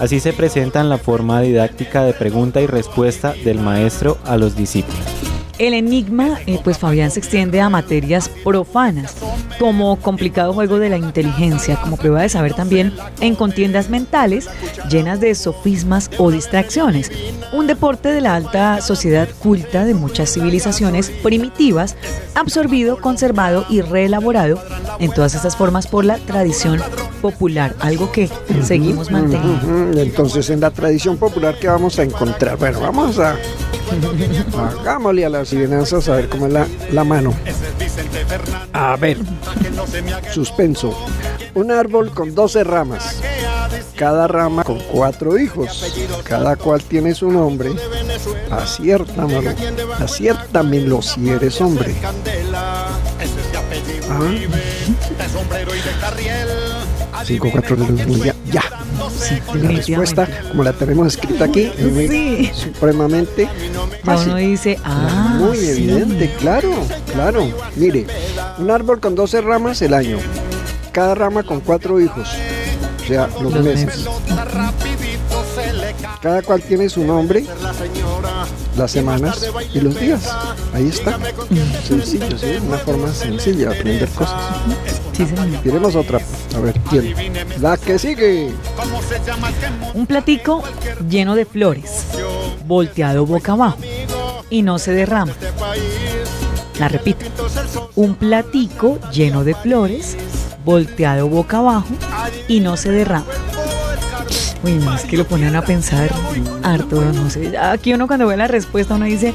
[0.00, 4.56] Así se presenta en la forma didáctica de pregunta y respuesta del maestro a los
[4.56, 5.31] discípulos.
[5.62, 9.14] El enigma, eh, pues Fabián se extiende a materias profanas,
[9.60, 14.48] como complicado juego de la inteligencia, como prueba de saber también en contiendas mentales
[14.90, 17.12] llenas de sofismas o distracciones.
[17.52, 21.94] Un deporte de la alta sociedad culta de muchas civilizaciones primitivas,
[22.34, 24.60] absorbido, conservado y reelaborado
[24.98, 26.80] en todas estas formas por la tradición
[27.20, 28.28] popular, algo que
[28.64, 30.00] seguimos manteniendo.
[30.00, 32.56] Entonces, en la tradición popular, ¿qué vamos a encontrar?
[32.56, 33.36] Bueno, vamos a.
[34.56, 37.34] Hagámosle a las adivinanzas a ver cómo es la, la mano.
[38.72, 39.18] A ver,
[40.32, 40.96] suspenso.
[41.54, 43.20] Un árbol con 12 ramas.
[43.96, 45.92] Cada rama con cuatro hijos.
[46.24, 47.70] Cada cual tiene su nombre.
[48.50, 49.50] Acierta, mano.
[49.98, 51.94] Aciertamelo si eres hombre.
[54.08, 54.20] Ah.
[57.24, 57.76] 5, 4,
[58.24, 58.34] ya.
[58.50, 58.81] Ya.
[59.54, 62.50] La respuesta, como la tenemos escrita aquí, es muy- Sí.
[62.54, 63.48] supremamente
[64.04, 64.28] fácil.
[64.28, 65.68] uno dice, ah, Muy sí.
[65.70, 66.70] evidente, claro,
[67.12, 67.48] claro.
[67.76, 68.06] Mire,
[68.58, 70.18] un árbol con 12 ramas el año,
[70.92, 72.28] cada rama con cuatro hijos,
[73.02, 73.86] o sea, los, Los meses.
[73.86, 74.08] meses.
[76.20, 77.44] Cada cual tiene su nombre,
[78.76, 80.28] las semanas y los días.
[80.72, 81.18] Ahí está.
[81.86, 82.58] Sencillo, ¿sí?
[82.66, 84.40] Una forma sencilla de aprender cosas.
[85.12, 85.62] Sí, señor.
[85.62, 86.20] Tenemos otra.
[86.56, 87.14] A ver, ¿quién?
[87.60, 88.50] La que sigue.
[89.94, 90.62] Un platico
[91.08, 92.06] lleno de flores,
[92.66, 93.78] volteado boca abajo
[94.50, 95.32] y no se derrama.
[96.78, 97.26] La repito.
[97.94, 100.16] Un platico lleno de flores,
[100.64, 101.88] volteado boca abajo
[102.48, 103.26] y no se derrama.
[104.64, 106.08] Uy, no, es que lo ponen a pensar
[106.62, 107.58] harto, no sé.
[107.58, 109.34] Aquí uno cuando ve la respuesta uno dice,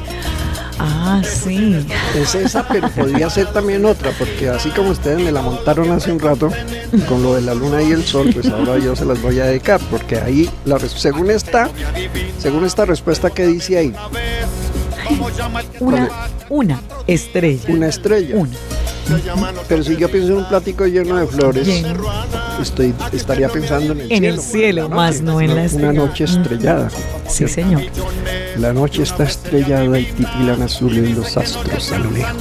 [0.80, 1.86] Ah, sí.
[2.16, 6.12] Es esa, pero podría ser también otra, porque así como ustedes me la montaron hace
[6.12, 6.52] un rato
[7.08, 9.46] con lo de la luna y el sol, pues ahora yo se las voy a
[9.46, 11.70] dedicar, porque ahí, la, según esta,
[12.38, 13.94] según esta respuesta que dice ahí,
[15.80, 16.10] una,
[16.50, 17.64] una estrella.
[17.68, 18.36] Una estrella.
[18.36, 18.52] Una.
[19.68, 21.68] Pero si yo pienso en un plático lleno de flores,
[22.62, 24.34] estoy, estaría pensando en el en cielo.
[24.34, 25.90] el cielo, más no en la estrella.
[25.92, 26.90] Una noche estrellada.
[27.28, 27.82] Sí, señor.
[28.58, 32.38] La noche está estrellada y titilan azules los astros a lo lejos.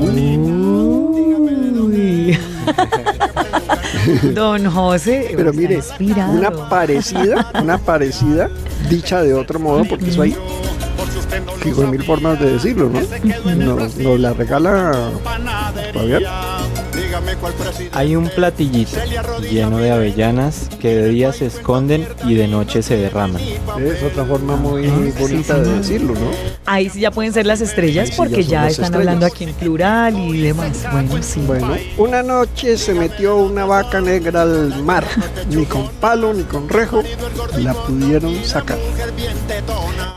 [0.00, 0.38] Uy.
[4.34, 6.32] Don José, Pero mire, inspirado.
[6.32, 8.50] una parecida, una parecida,
[8.88, 10.36] dicha de otro modo, porque eso hay
[11.64, 13.00] digo, mil formas de decirlo, ¿no?
[13.54, 15.10] Nos, nos la regala
[15.92, 16.22] Fabián.
[17.92, 18.96] Hay un platillito
[19.50, 23.40] lleno de avellanas que de día se esconden y de noche se derraman.
[23.40, 24.86] Es otra forma muy
[25.18, 26.30] bonita de decirlo, ¿no?
[26.64, 28.94] Ahí sí ya pueden ser las estrellas sí porque ya están estrellas.
[28.94, 30.86] hablando aquí en plural y demás.
[30.90, 31.40] Bueno, sí.
[31.46, 35.04] Bueno, una noche se metió una vaca negra al mar,
[35.50, 37.02] ni con palo ni con rejo
[37.58, 38.78] la pudieron sacar.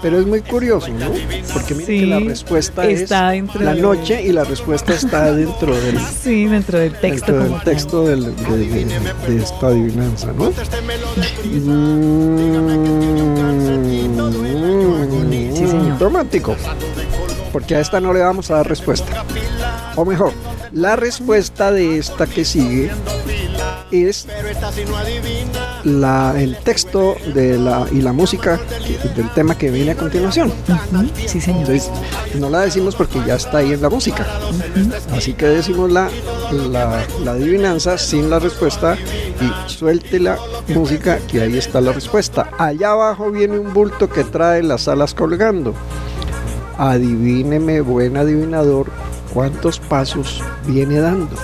[0.01, 1.04] Pero es muy curioso, ¿no?
[1.53, 4.93] Porque miren Sí, que la respuesta está es dentro la de- noche y la respuesta
[4.93, 7.31] está dentro del Sí, dentro del texto.
[7.33, 8.85] dentro del texto del- de, de-
[9.35, 10.51] de esta adivinanza, ¿no?
[10.51, 10.55] Mm,
[15.55, 15.99] Sí, señor.
[15.99, 16.55] Romántico.
[17.51, 19.23] Porque a esta no le vamos a dar respuesta.
[19.95, 20.33] O mejor,
[20.73, 22.91] la respuesta de esta que sigue
[23.91, 24.27] es
[25.85, 30.51] la, el texto de la, y la música que- del tema que viene a continuación.
[30.67, 31.61] Ujú, Sí, señor.
[31.61, 31.89] Entonces,
[32.39, 34.25] no la decimos porque ya está ahí en la música.
[35.15, 36.09] Así que decimos la,
[36.71, 40.37] la, la adivinanza sin la respuesta y suelte la
[40.69, 42.49] música que ahí está la respuesta.
[42.57, 45.73] Allá abajo viene un bulto que trae las alas colgando.
[46.77, 48.87] Adivíneme, buen adivinador,
[49.33, 51.35] cuántos pasos viene dando.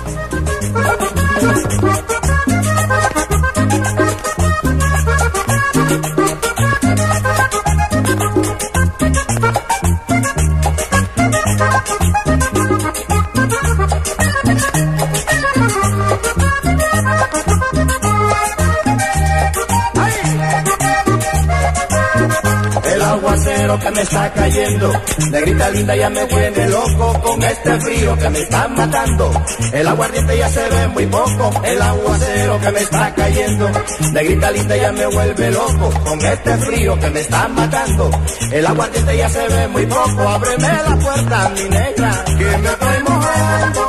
[23.79, 24.91] Que me está cayendo,
[25.31, 29.31] negrita linda ya me tiene loco con este frío que me está matando.
[29.73, 33.71] El aguardiente ya se ve muy poco, el aguacero que me está cayendo,
[34.13, 38.11] negrita linda ya me vuelve loco con este frío que me está matando.
[38.51, 43.03] El aguardiente ya se ve muy poco, ábreme la puerta mi negra, que me estoy
[43.07, 43.87] mojando.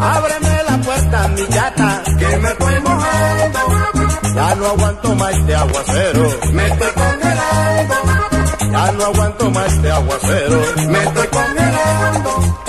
[0.00, 3.94] Ábreme la puerta mi chata, que me estoy mojando.
[4.34, 8.13] Ya no aguanto más este aguacero, me estoy congelando.
[8.74, 12.63] Ya no aguanto más este aguacero, me estoy congelando.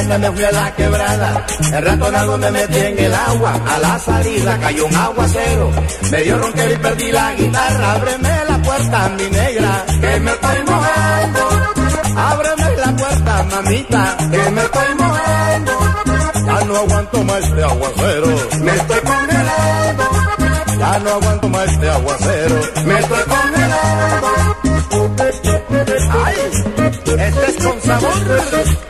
[0.00, 4.58] Me fui a la quebrada, el ratonado me metí en el agua, a la salida
[4.58, 5.70] cayó un aguacero,
[6.10, 10.58] me dio ronquero y perdí la guitarra, ábreme la puerta mi negra, que me estoy
[10.64, 11.48] mojando,
[12.16, 15.72] ábreme la puerta mamita, que me estoy mojando,
[16.46, 18.26] ya no aguanto más este aguacero,
[18.60, 20.04] me estoy congelando,
[20.78, 23.60] ya no aguanto más este aguacero, me estoy congelando.
[26.24, 26.36] Ay,
[27.18, 28.89] este es con sabor.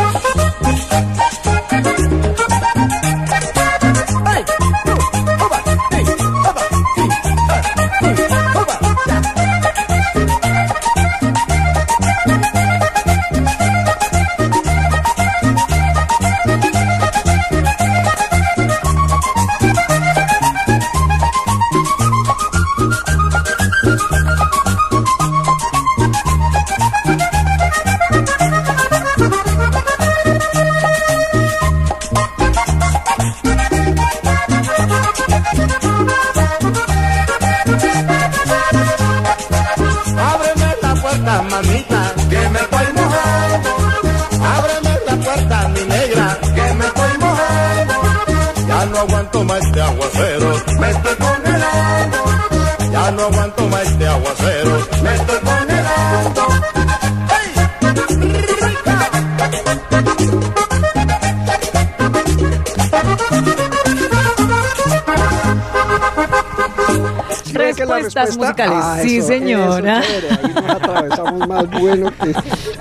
[68.37, 68.83] respuesta- musicales.
[68.85, 69.99] Ah, sí, eso, señora.
[69.99, 72.33] eso, ahí nos atravesamos más bueno que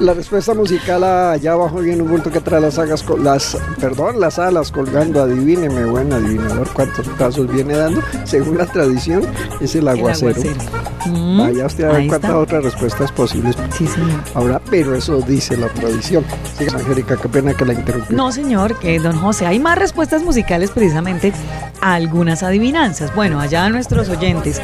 [0.04, 4.38] la respuesta musical allá abajo viene un bulto que trae las sagas las perdón las
[4.38, 9.22] alas colgando adivíneme buen adivinador cuántos pasos viene dando según la tradición
[9.60, 10.40] es el aguacero,
[11.06, 12.38] Mm, vaya usted a ver cuántas está.
[12.38, 14.20] otras respuestas posibles Sí, señor.
[14.34, 16.24] habrá pero eso dice la tradición
[16.58, 20.22] Siga, Angélica qué pena que la interrumpí No, señor, que don José, hay más respuestas
[20.22, 21.32] musicales precisamente
[21.80, 23.14] algunas adivinanzas.
[23.14, 24.60] Bueno, allá a nuestros oyentes,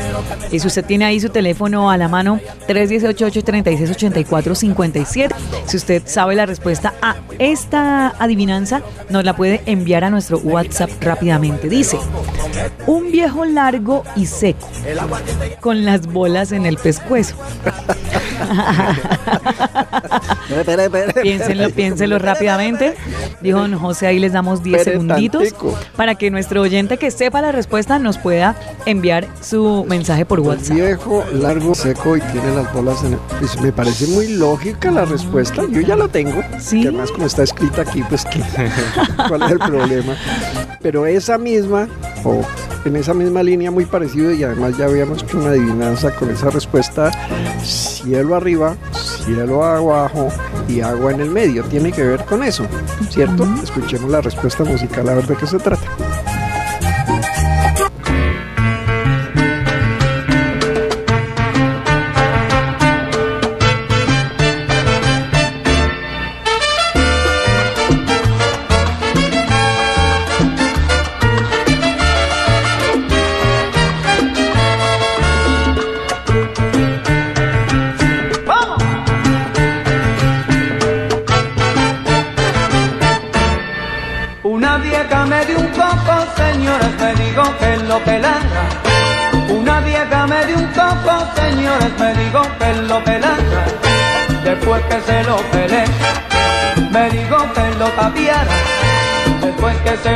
[0.50, 5.32] y si usted tiene ahí su teléfono a la mano, 318-836-8457,
[5.66, 10.90] si usted sabe la respuesta a esta adivinanza, nos la puede enviar a nuestro WhatsApp
[11.00, 11.68] rápidamente.
[11.68, 11.98] Dice,
[12.86, 14.68] un viejo largo y seco,
[15.60, 17.34] con las bolas en el pescuezo.
[21.22, 22.94] Piénsenlo, piénsenlo rápidamente.
[23.40, 25.78] Dijo don José, ahí les damos 10 Espere segunditos tantico.
[25.96, 28.56] para que nuestro oyente que sepa la respuesta nos pueda
[28.86, 30.76] enviar su mensaje por WhatsApp.
[30.76, 33.18] viejo, largo, seco y tiene las bolas en el...
[33.38, 35.62] pues, me parece muy lógica la respuesta.
[35.70, 36.42] Yo ya la tengo.
[36.58, 36.82] Sí.
[36.82, 38.40] Que además como está escrita aquí, pues ¿qué?
[39.28, 40.14] ¿cuál es el problema?
[40.80, 41.88] Pero esa misma,
[42.24, 42.42] o
[42.84, 46.50] en esa misma línea muy parecido, y además ya habíamos hecho una adivinanza con esa
[46.50, 47.10] respuesta,
[47.62, 48.76] cielo arriba,
[49.24, 50.28] cielo abajo
[50.68, 51.64] y agua en el medio.
[51.64, 52.66] Tiene que ver con eso,
[53.10, 53.46] ¿cierto?
[53.62, 55.86] Escuchemos la respuesta musical a ver de qué se trata.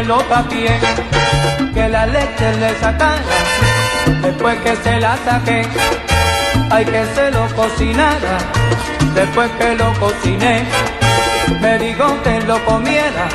[0.01, 0.81] Que lo tapié,
[1.75, 3.21] que la leche le sacara.
[4.23, 5.63] Después que se la saqué,
[6.71, 8.39] hay que se lo cocinara.
[9.15, 10.65] Después que lo cociné,
[11.61, 13.29] me digo que lo comiera.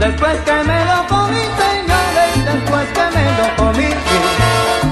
[0.00, 3.90] Después que me lo comí, señores, después que me lo comí,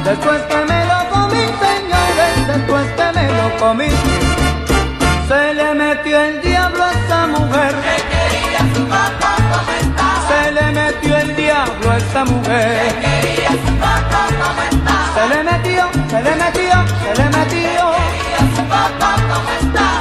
[0.05, 3.90] después que me lo comí, señores, después que me lo comí,
[5.26, 7.74] se le metió el diablo a esa mujer.
[7.74, 9.41] Se le metió
[11.83, 12.95] diablo a esa mujer.
[15.14, 17.93] Se le metió, se le metió, se le metió.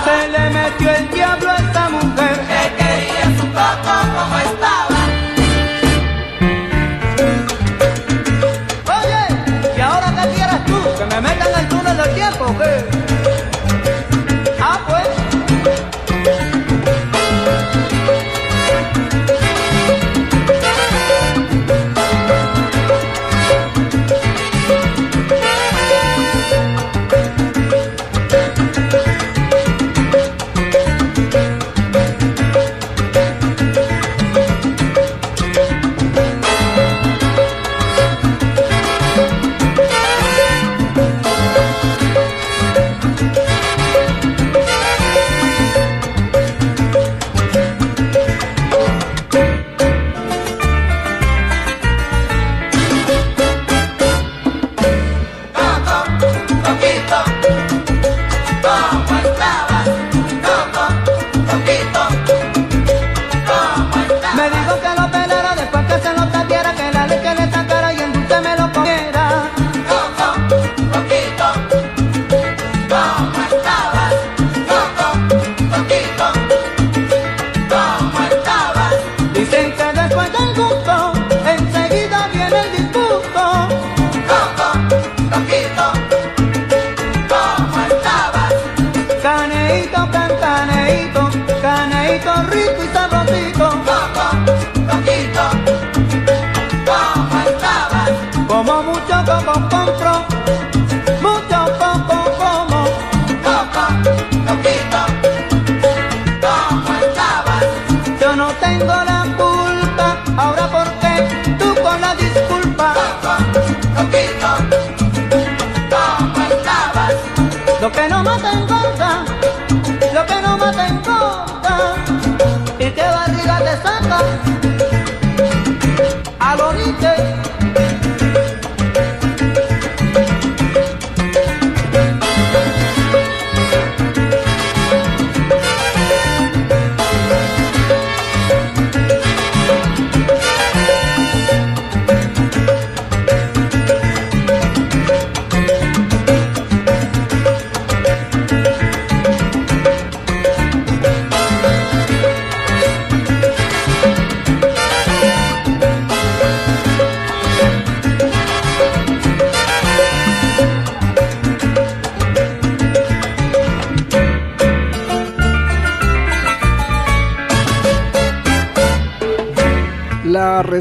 [0.05, 2.41] Se le metió el diablo a esa mujer.
[8.87, 10.77] Oye, ¿y ahora qué quieres tú?
[10.97, 13.00] ¿Que me metan el túnel del tiempo o qué?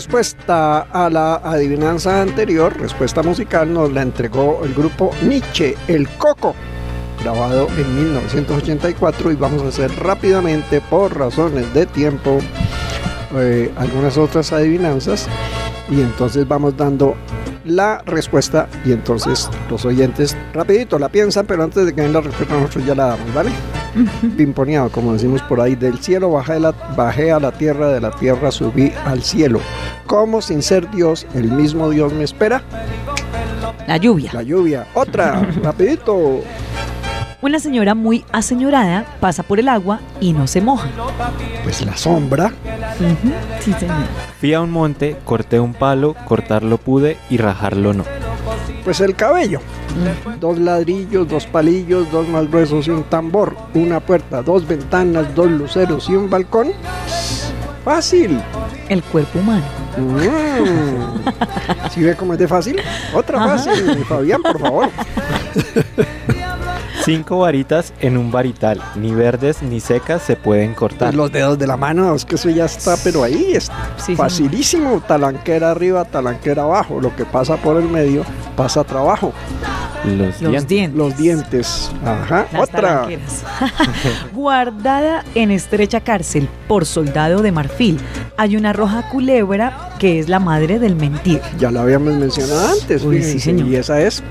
[0.00, 6.54] Respuesta a la adivinanza anterior, respuesta musical, nos la entregó el grupo Nietzsche, El Coco,
[7.22, 12.38] grabado en 1984 y vamos a hacer rápidamente, por razones de tiempo,
[13.36, 15.28] eh, algunas otras adivinanzas
[15.90, 17.14] y entonces vamos dando
[17.66, 22.22] la respuesta y entonces los oyentes rapidito la piensan, pero antes de que den la
[22.22, 23.50] respuesta nosotros ya la damos, ¿vale?
[24.38, 28.12] Pimponeado, como decimos por ahí, del cielo bajé, la, bajé a la tierra, de la
[28.12, 29.60] tierra subí al cielo.
[30.10, 32.64] Como sin ser Dios, el mismo Dios me espera.
[33.86, 34.32] La lluvia.
[34.32, 34.88] La lluvia.
[34.92, 36.40] Otra, rapidito.
[37.40, 40.88] Una señora muy aseñorada pasa por el agua y no se moja.
[41.62, 42.52] Pues la sombra.
[43.60, 43.98] Sí, señor.
[44.40, 48.04] Fui a un monte, corté un palo, cortarlo pude y rajarlo no.
[48.82, 49.60] Pues el cabello.
[50.40, 53.56] Dos ladrillos, dos palillos, dos más gruesos y un tambor.
[53.74, 56.72] Una puerta, dos ventanas, dos luceros y un balcón.
[57.84, 58.40] Fácil.
[58.90, 59.62] El cuerpo humano.
[59.96, 61.20] Mm.
[61.90, 62.80] ¿Sí ve cómo es de fácil?
[63.14, 63.56] Otra Ajá.
[63.56, 64.90] fácil, Fabián, por favor.
[67.04, 71.08] Cinco varitas en un varital, ni verdes ni secas se pueden cortar.
[71.08, 74.14] Pues los dedos de la mano, es que eso ya está, pero ahí es Sí,
[74.16, 75.00] facilísimo.
[75.06, 77.00] Talanquera arriba, talanquera abajo.
[77.00, 78.24] Lo que pasa por el medio
[78.56, 79.32] pasa trabajo.
[80.04, 80.68] Los, Los dientes.
[80.68, 80.98] dientes.
[80.98, 81.90] Los dientes.
[82.04, 82.46] Ajá.
[82.52, 83.06] Las Otra.
[84.32, 87.98] Guardada en estrecha cárcel por soldado de marfil,
[88.36, 91.40] hay una roja culebra que es la madre del mentir.
[91.58, 93.02] Ya la habíamos mencionado antes.
[93.04, 93.68] Uy, sí, señor.
[93.68, 94.22] Y esa es.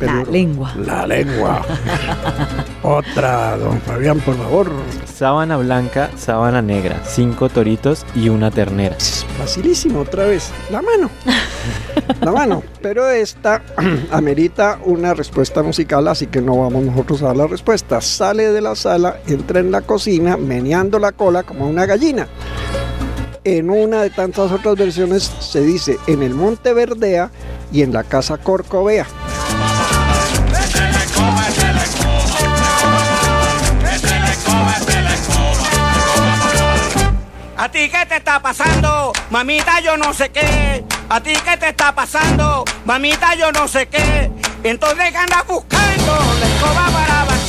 [0.00, 0.74] La lengua.
[0.76, 1.62] La lengua.
[2.82, 4.70] Otra, don Fabián, por favor.
[5.04, 8.96] Sábana blanca, sábana negra, cinco toritos y una ternera.
[9.38, 10.52] Facilísimo, otra vez.
[10.70, 11.10] La mano.
[12.20, 12.62] La mano.
[12.80, 13.62] Pero esta
[14.12, 18.00] amerita una respuesta musical, así que no vamos nosotros a dar la respuesta.
[18.00, 22.28] Sale de la sala, entra en la cocina, meneando la cola como una gallina.
[23.44, 27.30] En una de tantas otras versiones se dice en el monte verdea
[27.72, 29.06] y en la casa corcovea.
[37.68, 39.12] ¿A ti qué te está pasando?
[39.28, 40.82] Mamita, yo no sé qué.
[41.10, 42.64] ¿A ti qué te está pasando?
[42.86, 44.30] Mamita, yo no sé qué.
[44.64, 46.18] Entonces, ¿qué andas buscando?
[46.40, 47.44] La escoba para parate.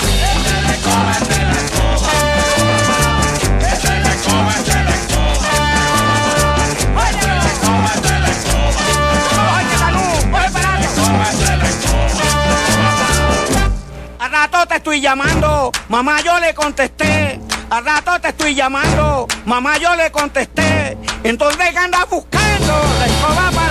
[14.19, 17.38] A rato te estoy llamando, mamá yo le contesté.
[17.71, 20.97] A rato te estoy llamando, mamá yo le contesté.
[21.23, 22.73] Entonces ¿qué andas buscando?
[22.97, 23.69] La escoba para.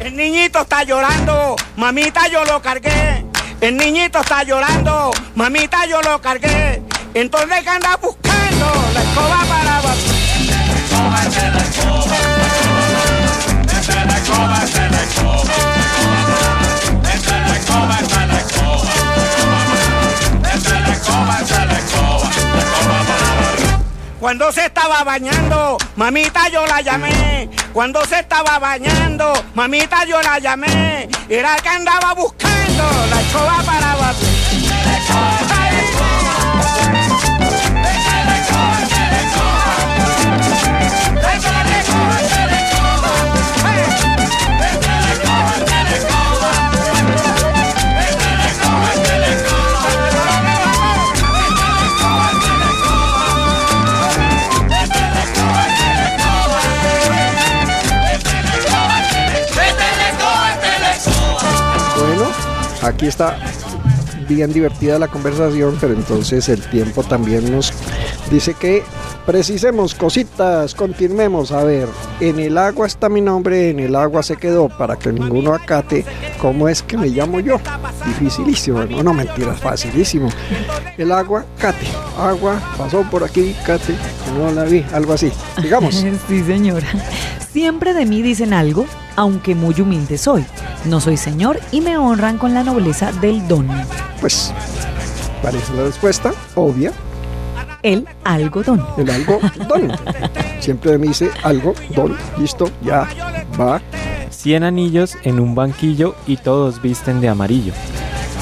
[0.00, 3.26] El niñito está llorando, mamita yo lo cargué.
[3.60, 6.82] El niñito está llorando, mamita yo lo cargué.
[7.12, 8.25] Entonces ¿qué andas buscando?
[24.26, 27.48] Cuando se estaba bañando, mamita yo la llamé.
[27.72, 31.08] Cuando se estaba bañando, mamita yo la llamé.
[31.28, 34.25] Era que andaba buscando la escoba para barrer.
[62.86, 63.38] Aquí está
[64.28, 67.72] bien divertida la conversación, pero entonces el tiempo también nos
[68.30, 68.82] dice que
[69.26, 71.52] precisemos cositas, continuemos.
[71.52, 71.88] A ver,
[72.20, 76.04] en el agua está mi nombre, en el agua se quedó para que ninguno acate
[76.40, 77.60] cómo es que me llamo yo.
[78.06, 80.28] Dificilísimo, no, no mentiras, facilísimo.
[80.96, 81.86] El agua, cate,
[82.18, 83.94] agua, pasó por aquí, cate,
[84.38, 85.30] no la vi, algo así.
[85.60, 85.94] Digamos.
[86.28, 86.86] sí, señora.
[87.52, 90.44] Siempre de mí dicen algo, aunque muy humilde soy.
[90.84, 93.68] No soy señor y me honran con la nobleza del don.
[94.20, 94.52] Pues,
[95.42, 96.92] parece la respuesta, obvia.
[97.86, 98.84] El algodón.
[98.98, 99.92] El algodón.
[100.58, 103.08] Siempre mí dice algo, don, listo, ya,
[103.60, 103.80] va.
[104.28, 107.72] Cien anillos en un banquillo y todos visten de amarillo.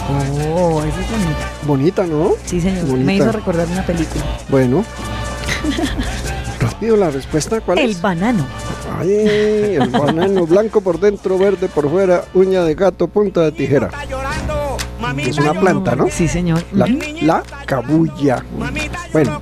[0.08, 1.36] Oh, eso es bonito.
[1.66, 2.30] Bonita, ¿no?
[2.46, 2.86] Sí, señor.
[2.86, 3.04] Bonita.
[3.04, 4.24] Me hizo recordar una película.
[4.48, 4.82] Bueno.
[6.60, 8.00] Rápido la respuesta, ¿cuál El es?
[8.00, 8.46] banano.
[8.98, 13.90] Ay, el banano blanco por dentro, verde por fuera, uña de gato, punta de tijera.
[15.18, 16.08] Es una planta, ¿no?
[16.10, 16.62] Sí, señor.
[16.72, 16.86] La,
[17.22, 18.44] la cabulla.
[19.12, 19.40] Bueno,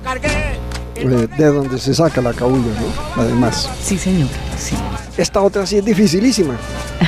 [0.95, 3.21] eh, de donde se saca la cabulla, ¿no?
[3.21, 3.69] Además.
[3.81, 4.29] Sí, señor.
[4.57, 4.75] Sí.
[5.17, 6.55] Esta otra sí es dificilísima.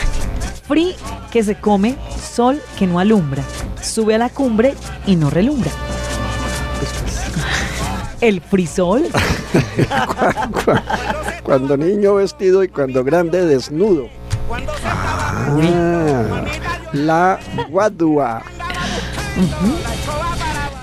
[0.68, 0.96] Free
[1.32, 1.96] que se come,
[2.34, 3.44] sol que no alumbra.
[3.82, 4.74] Sube a la cumbre
[5.06, 5.72] y no relumbra.
[8.22, 9.08] El frisol.
[11.44, 14.08] Cuando niño vestido y cuando grande desnudo.
[15.58, 16.44] Ah,
[16.96, 17.40] la
[17.70, 18.42] guadua.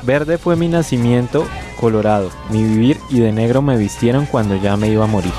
[0.03, 1.47] Verde fue mi nacimiento,
[1.81, 5.33] colorado, mi vivir y de negro me vistieron cuando ya me iba a morir.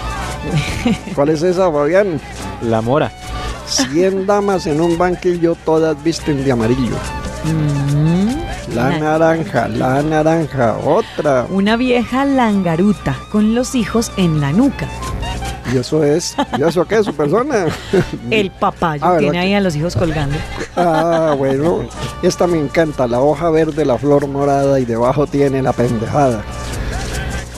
[1.15, 2.19] ¿Cuál es esa, Fabián?
[2.61, 3.11] La mora.
[3.67, 6.95] Cien damas en un banquillo, todas visten de amarillo.
[8.73, 11.45] La La- naranja, la naranja, otra.
[11.49, 14.87] Una vieja langaruta con los hijos en la nuca.
[15.73, 16.35] ¿Y eso es?
[16.57, 17.65] ¿Y eso qué es su persona?
[18.31, 20.35] El papayo Ah, ¿verdad tiene ahí a los hijos colgando.
[20.75, 21.87] Ah, bueno.
[22.21, 23.07] Esta me encanta.
[23.07, 26.43] La hoja verde, la flor morada y debajo tiene la pendejada.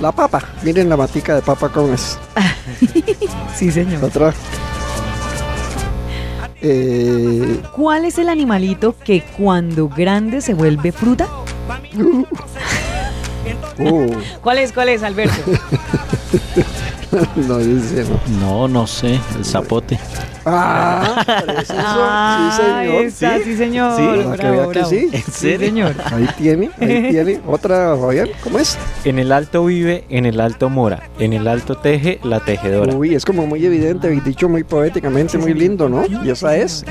[0.01, 0.43] La papa.
[0.61, 2.17] Miren la matica de papa cómo es.
[3.55, 4.01] Sí, señor.
[6.61, 11.27] Eh, ¿Cuál es el animalito que cuando grande se vuelve fruta?
[13.79, 14.07] uh,
[14.41, 14.73] ¿Cuál es?
[14.73, 15.35] ¿Cuál es, Alberto?
[17.47, 18.05] no dice
[18.39, 18.39] no.
[18.39, 19.99] No, no sé, el zapote.
[20.45, 21.23] Ah,
[21.57, 21.73] ¿es eso?
[21.77, 23.05] Ah, sí, señor.
[23.05, 23.95] esa, sí, señor.
[23.95, 25.09] Sí, que vea que sí.
[25.11, 25.67] ¿En Sí, serio?
[25.67, 25.95] señor.
[26.11, 27.39] Ahí tiene, ahí tiene.
[27.47, 28.77] Otra, Fabián, ¿cómo es?
[29.05, 32.93] En el alto vive, en el alto mora, en el alto teje la tejedora.
[32.95, 36.03] Uy, es como muy evidente, dicho muy poéticamente, muy lindo, ¿no?
[36.23, 36.85] Y esa es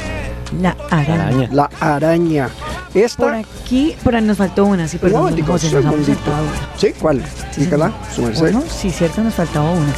[0.60, 1.26] La araña.
[1.28, 1.48] Araña.
[1.52, 2.48] la araña.
[2.92, 3.36] Por Esta.
[3.38, 6.14] aquí, por ahí nos faltó una, sí, perdón, José, nos hemos segundito.
[6.14, 6.78] saltado una.
[6.78, 6.92] ¿Sí?
[7.00, 7.22] ¿Cuál?
[7.56, 8.40] Dígala, su merced.
[8.40, 9.92] Bueno, sí, cierto, nos faltaba una.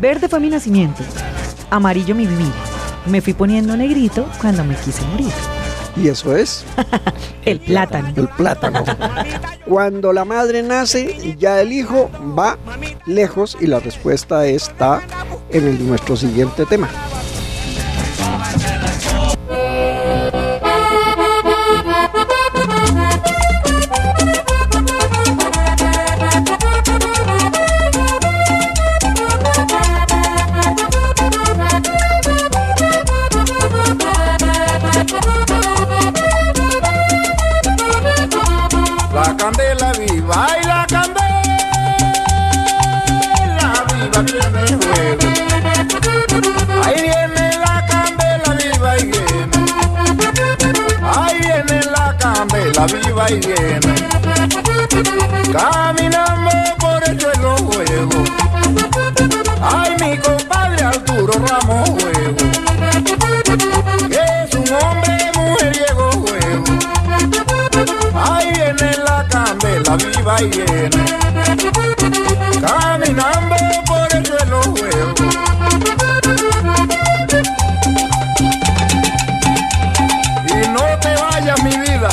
[0.00, 1.02] Verde fue mi nacimiento,
[1.70, 2.50] amarillo mi vivir.
[3.06, 5.30] Me fui poniendo negrito cuando me quise morir.
[5.96, 6.64] Y eso es
[7.44, 8.08] El plátano.
[8.16, 8.84] el plátano.
[9.66, 12.58] Cuando la madre nace, ya el hijo va
[13.06, 15.00] lejos y la respuesta está
[15.50, 16.88] en el- nuestro siguiente tema.
[52.80, 53.94] Candela viva y viene.
[55.52, 58.24] Caminando por el suelo juego.
[59.60, 62.36] Ay, mi compadre Arturo Ramos juego.
[64.10, 66.64] Es un hombre mujeriego juego.
[68.14, 71.04] Ahí viene la candela viva y viene
[72.60, 73.56] Caminando
[73.86, 75.14] por el suelo juego
[80.46, 82.10] Y no te vayas mi vida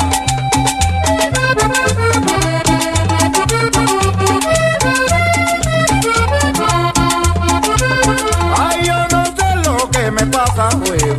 [8.56, 11.18] Ay, yo no sé lo que me pasa, juego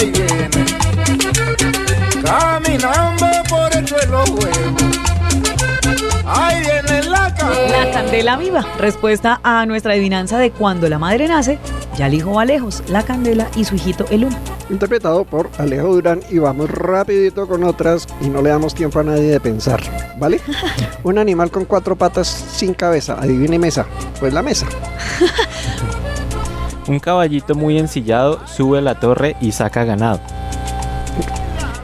[0.00, 0.64] y viene.
[2.24, 4.52] Caminando por el suelo, güey.
[6.26, 7.84] Ay, viene la candela.
[7.84, 8.64] La candela viva.
[8.78, 11.58] Respuesta a nuestra adivinanza de cuando la madre nace,
[11.98, 14.36] ya el hijo va lejos, la candela y su hijito el uno.
[14.70, 19.02] Interpretado por Alejo Durán y vamos rapidito con otras y no le damos tiempo a
[19.02, 19.82] nadie de pensar,
[20.18, 20.40] ¿vale?
[21.04, 23.86] Un animal con cuatro patas sin cabeza, adivine mesa,
[24.18, 24.66] pues la mesa.
[26.86, 30.20] Un caballito muy ensillado sube a la torre y saca ganado.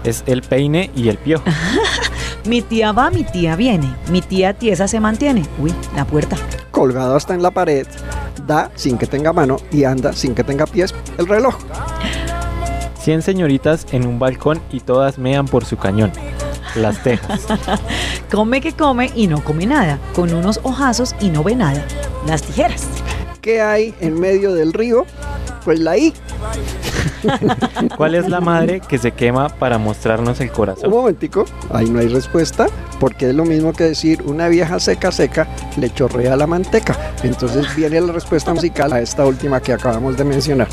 [0.05, 1.45] Es el peine y el piojo.
[2.45, 3.95] Mi tía va, mi tía viene.
[4.11, 5.45] Mi tía tiesa se mantiene.
[5.59, 6.37] Uy, la puerta.
[6.71, 7.87] Colgado hasta en la pared,
[8.47, 11.57] da sin que tenga mano y anda sin que tenga pies el reloj.
[13.01, 16.13] 100 señoritas en un balcón y todas mean por su cañón.
[16.75, 17.47] Las tejas.
[18.31, 19.99] Come que come y no come nada.
[20.15, 21.85] Con unos ojazos y no ve nada.
[22.27, 22.87] Las tijeras.
[23.41, 25.07] ¿Qué hay en medio del río?
[25.65, 26.13] Pues la I.
[27.97, 30.91] ¿Cuál es la madre que se quema para mostrarnos el Un corazón?
[30.91, 32.67] momentico, ahí no hay respuesta,
[32.99, 36.97] porque es lo mismo que decir una vieja seca seca le chorrea la manteca.
[37.23, 40.69] Entonces viene la respuesta musical a esta última que acabamos de mencionar.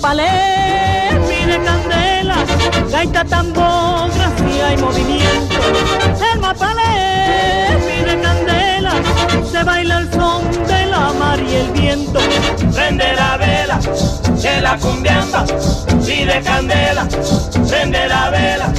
[0.00, 2.36] El mapalé pide candela,
[2.90, 5.60] gaita, tambor, gracia y movimiento.
[6.32, 8.92] El mapalé pide candela,
[9.52, 12.18] se baila el son de la mar y el viento.
[12.72, 13.78] Prende la vela,
[14.40, 15.44] que la cumbiamba
[16.06, 17.06] pide candela.
[17.68, 18.72] Prende la vela.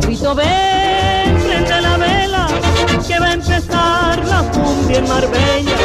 [0.00, 2.46] Grito ven, prende la vela,
[3.06, 5.76] que va a empezar la cumbia en Marbella.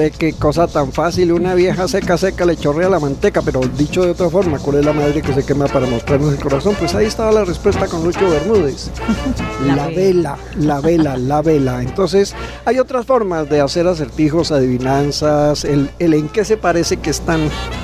[0.00, 4.02] Hombre, qué cosa tan fácil, una vieja seca seca le chorrea la manteca, pero dicho
[4.02, 6.74] de otra forma, ¿cuál es la madre que se quema para mostrarnos el corazón?
[6.78, 8.90] Pues ahí estaba la respuesta con Lucho Bermúdez.
[9.66, 11.82] La, vela, la vela, la vela.
[11.82, 12.34] Entonces,
[12.64, 17.20] hay otras formas de hacer acertijos, adivinanzas, el, el en qué se parece que es
[17.20, 17.40] tan,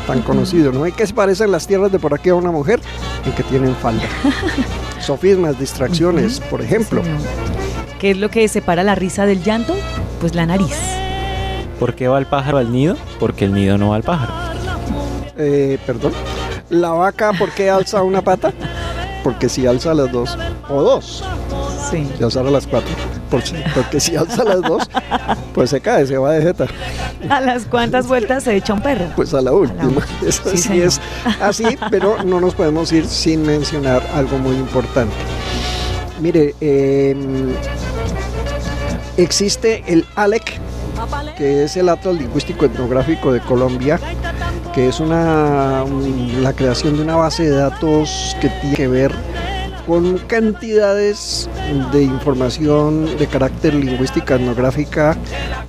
[0.07, 0.87] tan conocido, ¿no?
[0.87, 2.81] ¿En qué se parecen las tierras de por aquí a una mujer?
[3.27, 4.05] En que tienen falda.
[5.01, 7.03] sofismas, distracciones, por ejemplo.
[8.01, 9.77] ¿Qué es lo que separa la risa del llanto?
[10.21, 11.06] Pues la nariz.
[11.79, 12.97] ¿Por qué va el pájaro al nido?
[13.21, 14.33] Porque el nido no va al pájaro.
[15.37, 16.13] Eh, perdón.
[16.71, 18.53] ¿La vaca por qué alza una pata?
[19.23, 21.25] Porque si alza las dos, o dos,
[21.91, 22.09] Sí.
[22.17, 22.91] si alzara las cuatro,
[23.31, 23.43] por
[23.75, 24.89] porque si alza las dos,
[25.53, 26.67] pues se cae, se va de jeta.
[27.29, 29.07] ¿A las cuantas vueltas se echa un perro?
[29.15, 30.01] Pues a la última.
[30.27, 30.87] Eso Sí, sí, señor.
[30.87, 31.01] es
[31.41, 35.15] así, pero no nos podemos ir sin mencionar algo muy importante.
[36.21, 37.15] Mire, eh,
[39.17, 40.59] existe el ALEC,
[41.37, 43.99] que es el Atlas Lingüístico Etnográfico de Colombia,
[44.75, 49.13] que es una, un- la creación de una base de datos que tiene que ver
[49.87, 51.49] con cantidades
[51.93, 55.17] de información de carácter lingüística etnográfica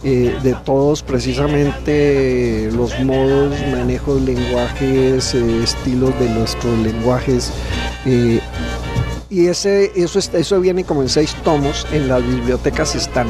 [0.03, 7.51] eh, de todos precisamente los modos, manejos, lenguajes, eh, estilos de nuestros lenguajes.
[8.05, 8.39] eh,
[9.30, 13.28] y ese, eso, está- eso viene como en seis tomos, en las bibliotecas están.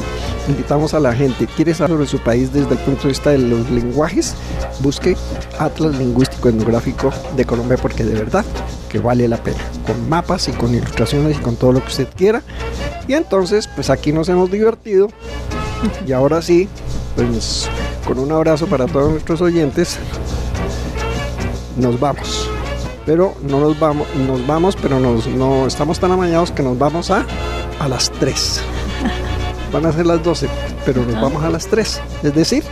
[0.48, 3.40] Invitamos a la gente, quiere saber sobre su país desde el punto de vista de
[3.40, 4.36] los lenguajes,
[4.80, 5.18] busque
[5.60, 8.46] Atlas Lingüístico Etnográfico de Colombia porque de verdad
[8.90, 12.08] que vale la pena, con mapas y con ilustraciones y con todo lo que usted
[12.16, 12.42] quiera.
[13.08, 15.08] Y entonces, pues aquí nos hemos divertido
[16.08, 16.68] y ahora sí,
[17.16, 17.68] pues
[18.08, 19.98] con un abrazo para todos nuestros oyentes,
[21.78, 22.50] nos vamos.
[23.08, 27.10] Pero no nos vamos, nos vamos, pero nos, no estamos tan amañados que nos vamos
[27.10, 27.26] a,
[27.80, 28.62] a las 3.
[29.74, 30.48] Van a ser las 12,
[30.86, 32.02] pero nos vamos a las 3.
[32.24, 32.64] Es decir,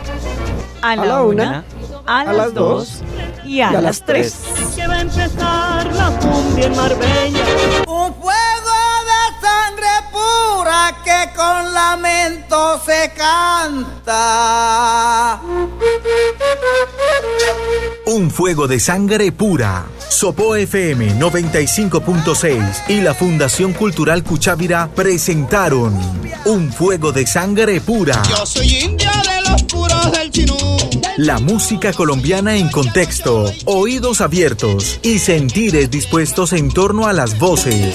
[0.82, 1.64] A la, la una, una,
[2.06, 3.02] a, a las las dos
[3.44, 4.36] y a, y a las las tres.
[4.76, 7.44] Que va a empezar la cumbia en Marbella.
[7.88, 8.76] Un fuego
[9.10, 14.12] de sangre pura que con lamento se canta.
[18.06, 19.86] Un fuego de sangre pura.
[20.08, 25.94] Sopo FM 95.6 y la Fundación Cultural Cuchávira presentaron
[26.44, 28.22] Un fuego de sangre pura.
[28.28, 30.56] Yo soy indio de los puros del chinú.
[31.16, 37.94] La música colombiana en contexto, oídos abiertos y sentires dispuestos en torno a las voces,